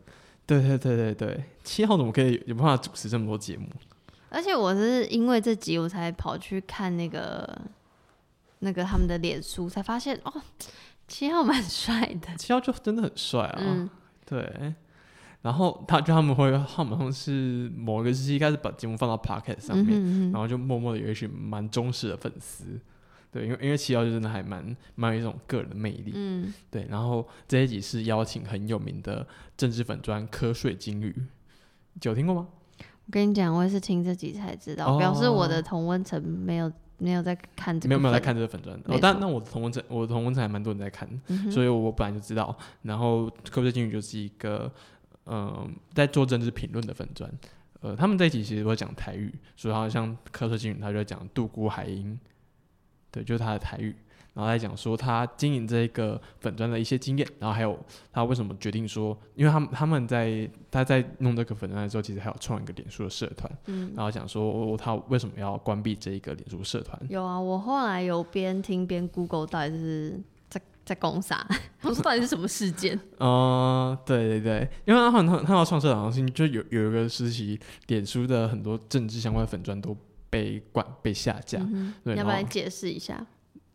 [0.46, 3.66] 对对对对对，七号怎么可以有办法主持这么多节目？
[4.30, 7.58] 而且我是因为这集我才跑去看那个
[8.58, 10.42] 那个他们的脸书，才发现哦，
[11.06, 12.34] 七号蛮帅的。
[12.36, 13.58] 七号就真的很帅啊。
[13.60, 13.88] 嗯，
[14.26, 14.74] 对。
[15.42, 22.80] 然后他就他们会，他们好像是某一个时期开始把节目放到 Pocket 上面，嗯哼嗯哼然后就默默的有一群蛮忠实的粉丝。
[23.34, 26.12] 对，因为因为七幺就真的还蛮蛮有一种个人的魅力。
[26.14, 31.12] 嗯，对，然后这一集是邀请很有名的政治粉砖瞌睡金鱼，
[32.02, 32.46] 有听过吗？
[32.78, 42.56] 我跟你讲，我也是听这集才知道，哦表示我的同温层没有没有在看这个，没有没有在，看这个粉砖，哦但那我的同温层，我的同温层还蛮多人在看，嗯所以我本来就知道。
[42.82, 44.72] 然后瞌睡金鱼就是一个
[45.26, 47.30] 嗯、在做政治评论的粉砖，
[47.80, 52.18] 呃，他们这一集其实会讲台语，所以好像瞌睡金鱼他就在讲杜姑海英，
[53.14, 53.94] 对，就是他的台语。
[54.32, 57.78] 然后来讲说他经营这个粉砖的一些经验，然后还有
[58.12, 67.00] 他为什么决定说，因为他们他们在他在弄这个粉砖的时候，其实还有创一个脸书的社团，嗯，然后讲说哦他为什么要关闭这一个脸书社团。
[67.08, 71.46] 有啊，我后来有边听边 Google 到底是在在攻啥，
[71.82, 72.98] 我说到底是什么事件？
[73.18, 79.96] 呃，对对对，因为他好像他要创社团，好像就有有一个实习，脸书的很多政治相关的粉砖都
[80.34, 81.58] 被管被下架。
[81.60, 83.24] 嗯哼对，要不然解释一下，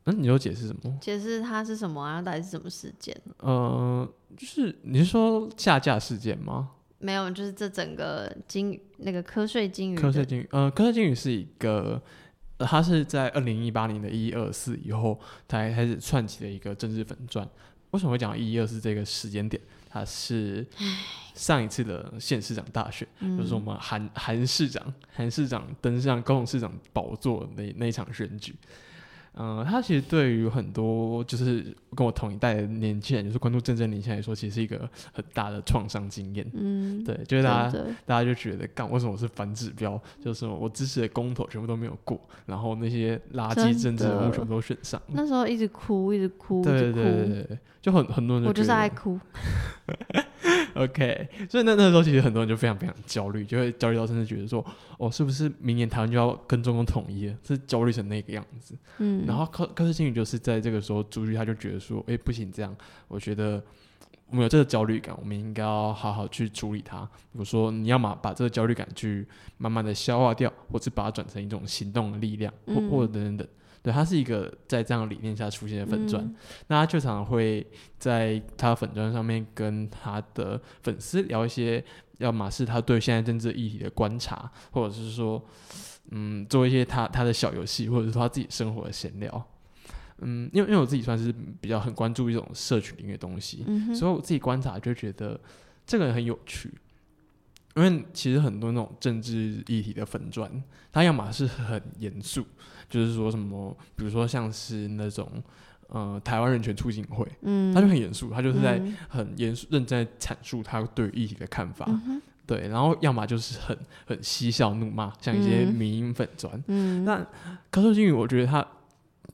[0.03, 0.97] 嗯，你有解释什么？
[0.99, 2.21] 解释它是什么啊？
[2.21, 3.15] 到底是什么事件？
[3.37, 6.71] 呃，就是你是说下架事件吗？
[6.97, 12.01] 没有，就是这整个金那个瞌睡金鱼，瞌睡金鱼，呃，瞌睡金鱼是一个，
[12.57, 15.17] 呃它是在二零一八年的一二四以后，
[15.47, 17.47] 才开始串起的一个政治粉钻。
[17.91, 19.61] 为什么会讲一一二四这个时间点？
[19.89, 20.65] 它是
[21.33, 23.07] 上一次的县市长大选，
[23.37, 28.55] 就是我们韩韩市长韩市长登上高雄市长宝座那那一场选举。
[29.35, 31.65] 嗯、他其实对于很多就是
[31.95, 36.45] 跟我同一代的年轻人，就是关注政治的年轻人来说，其实是一个很大的创伤经验。
[36.53, 40.01] 嗯，对，就是大家大家就觉得，干为什么我是反指标？
[40.23, 45.01] 就是我支持的公投全部都没有过，然后那些垃圾政治人物全部都选上。
[45.07, 49.19] 那时候一直哭，一直哭，对对对对对，就很很多人就我就是爱哭。
[50.79, 54.65] OK，所以那那时候其实很多人就非常非常焦虑，就会焦虑到甚至觉得说，
[54.97, 57.35] 哦，是不是明年台湾就要跟中共统一了？
[57.45, 58.75] 是焦虑成那个样子。
[58.99, 62.73] 嗯，然后科科斯金宇就是在这个时候，朱玉他就觉得说，哎，不行，这样，
[63.09, 63.61] 我觉得
[64.29, 67.01] 我们有这个焦虑感，我们应该要好好去处理它。
[67.33, 69.27] 比如说，你要么把这个焦虑感去
[69.57, 73.45] 慢慢的消化掉，或是把它转成一种行动的力量，或嗯或等等。
[73.81, 76.23] 对，他是一个在这样理念下出现的粉钻。
[76.23, 76.35] 嗯
[76.67, 77.65] 那他就常常会
[77.97, 81.83] 在他的粉砖上面跟他的粉丝聊一些，
[82.17, 85.43] 要么是他对现在政治议题的观察，或者是说，
[86.11, 89.47] 嗯，做一些他他的小游戏，或者是他自己生活的闲聊。
[90.19, 95.39] 嗯，因为因为我自己算是比较很关注一种社群领域的东西，嗯，所以我自己观察就觉得
[95.85, 96.69] 这个人很有趣。
[97.75, 100.51] 因为其实很多那种政治议题的粉砖，
[100.91, 102.45] 它要么是很严肃，
[102.89, 105.27] 就是说什么，比如说像是那种
[105.87, 116.63] 呃台湾人权促进会，嗯，他就很严肃，他就是在嗯很严肃认真阐述他对于议题的看法，嗯对，然后要么就是很很嬉笑怒骂，像一些嗯民音粉砖。
[116.65, 117.23] 嗯，那
[117.69, 118.65] 高寿金宇，我觉得他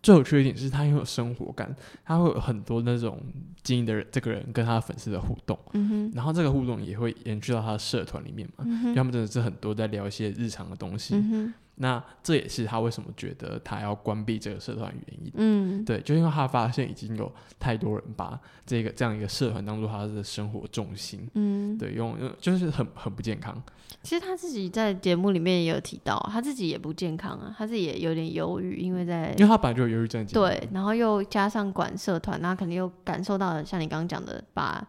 [0.04, 1.74] 最有趣的一点是他很有生活感，
[2.04, 3.18] 他会有很多那种
[3.64, 11.16] 经营的人，这个人跟他的粉丝的互动，嗯哼，然后这个互动也会延续到他的社团里面嘛，嗯哼，就他们真的是很多在聊一些日常的东西。
[11.16, 15.32] 嗯哼，那这也是他为什么觉得他要关闭这个社团原因。
[15.36, 23.62] 嗯，对，就因为他发现已经有太多人把这个这样一个社团当做他的生活重心，嗯，对，用用就是很很不健康。
[24.02, 34.88] 其实他自己在节目里面也有提到，他自己也不健康啊，他自己也有点忧郁，因为在因为他本来就有忧郁症对，然后又加上管社团，那肯定又感受到了像你刚刚讲的，把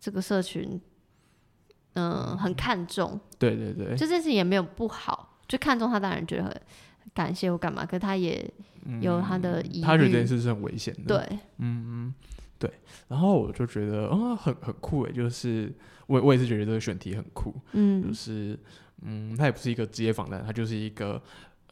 [0.00, 0.80] 这个社群，
[1.94, 6.62] 嗯、很看重，对对对，就这件事情也没有不好，就看中他，当然觉得很
[7.12, 8.48] 感谢我干嘛，可是他也
[9.00, 12.12] 有他的疑虑，嗯他觉得这件事是很危险的。，对，嗯，
[12.58, 12.70] 对。
[13.08, 15.72] 然后我就觉得，哦，很很酷诶，就是
[16.06, 18.02] 我我也是觉得这个选题很酷，嗯。
[18.02, 18.58] 就嗯是
[19.02, 21.22] 嗯，他也不是一个职业访谈，他就是一个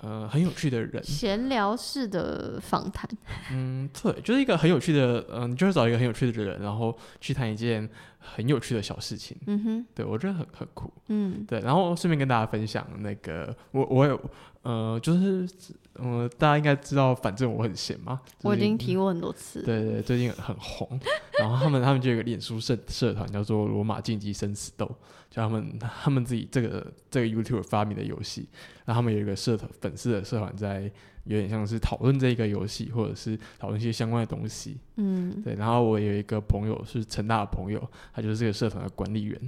[0.03, 3.09] 呃很有趣的人，闲聊式的访谈，
[3.53, 7.89] 嗯，对，就是一个很有趣的，嗯、你就是找一个很有趣的人，然后去谈一件
[8.19, 10.93] 很有趣的小事情，嗯哼，对我觉得很很酷。
[11.09, 14.21] 嗯，对，然后顺便跟大家分享那个，我我有
[14.63, 15.49] 呃，就是
[15.95, 21.01] 呃，大家应该知道，反正我很闲嘛，我已经提过很多次，对对，最近很红。
[21.41, 24.89] 然后他们他们就有个脸书社社团叫做罗马竞技生死斗，
[25.33, 28.47] 就他们他们自己这个这个 YouTube 发明的游戏。
[28.85, 30.83] 然后他们有一个社团粉丝的社团，在
[31.25, 34.77] 有点像是讨论这个游戏，或者是讨论一些相关的东西。
[34.97, 37.81] 嗯，对，然后我有一个朋友是成大的朋友，
[38.13, 39.41] 他就是这个社团的管理员，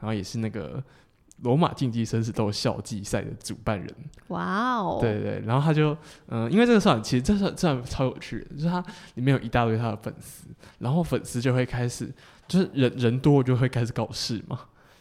[0.00, 0.82] 然后也是那个
[1.42, 3.88] 罗马竞技生死斗校际赛的主办人。
[4.28, 5.96] 哇哦，对对，然后他就，
[6.26, 8.84] 嗯、因为这个社团其实这社这团超有趣的，就是他
[9.14, 10.48] 里面有一大堆他的粉丝，
[10.80, 12.12] 然后粉丝就会开始，
[12.48, 14.58] 就是人人多就会开始搞事嘛，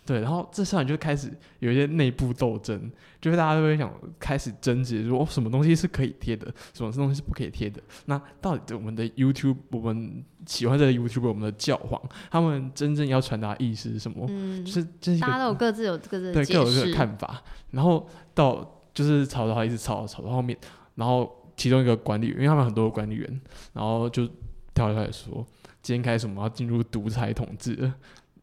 [0.10, 2.91] 对，然后这上面就开始有一些内部斗争，
[3.22, 14.26] 就是大家都会想开始争执说、哦、什么东西是可以贴的，什么东西是不可以贴的，那到底我们的 YouTube，我们喜欢这个 YouTube，我们的教皇，他们真正要传达意思是什么？
[14.30, 14.84] 嗯，就是
[15.19, 20.57] 大家都有各自有各自的对各有各的，看法，然后到就是吵到一直吵吵到后面，
[20.95, 23.41] 然后其中一个管理员，因为他们很多管理员，
[23.73, 24.27] 然后就
[24.73, 25.45] 跳出来说，
[25.84, 27.94] 今天开始我们要进入独裁统治了，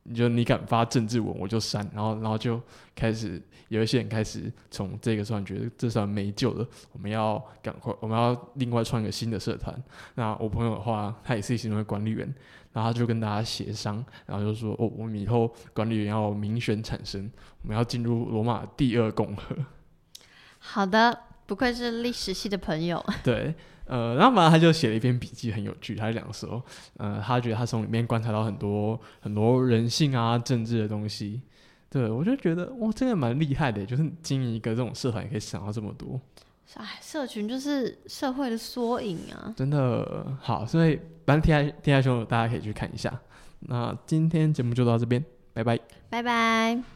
[0.08, 2.60] 你就你敢发政治文我就删，然后然后就
[2.94, 9.74] 开始有一些人开始从这个算觉得这算没救了，我们要赶快我们要另外创一个新的社团。
[10.14, 12.32] 那我朋友的话，他也是其中的管理员，
[12.72, 17.30] 然后他就跟大家协商，然后就说哦，我们以后管理员要民选产生，
[17.62, 19.56] 我们要进入罗马第二共和。
[20.58, 23.54] 好的，不愧是历史系的朋友，对，
[23.86, 25.94] 呃，然后反正他就写了一篇笔记，很有趣。
[25.94, 26.62] 他就讲说，
[26.96, 31.40] 呃，他觉得他从里面观察到很多很多人性啊、政治的东西。
[31.88, 36.20] 对我就觉得哇，真的蛮厉害的，就是经营一个这种社团也可以想到这么多，
[36.74, 39.54] 哎，社群就是社会的缩影啊。
[39.56, 40.66] 真的好。
[40.66, 43.18] 所以反正天下天下兄大家可以去看一下。
[43.60, 45.78] 那今天节目就到这边，拜拜。
[46.10, 46.95] 拜拜。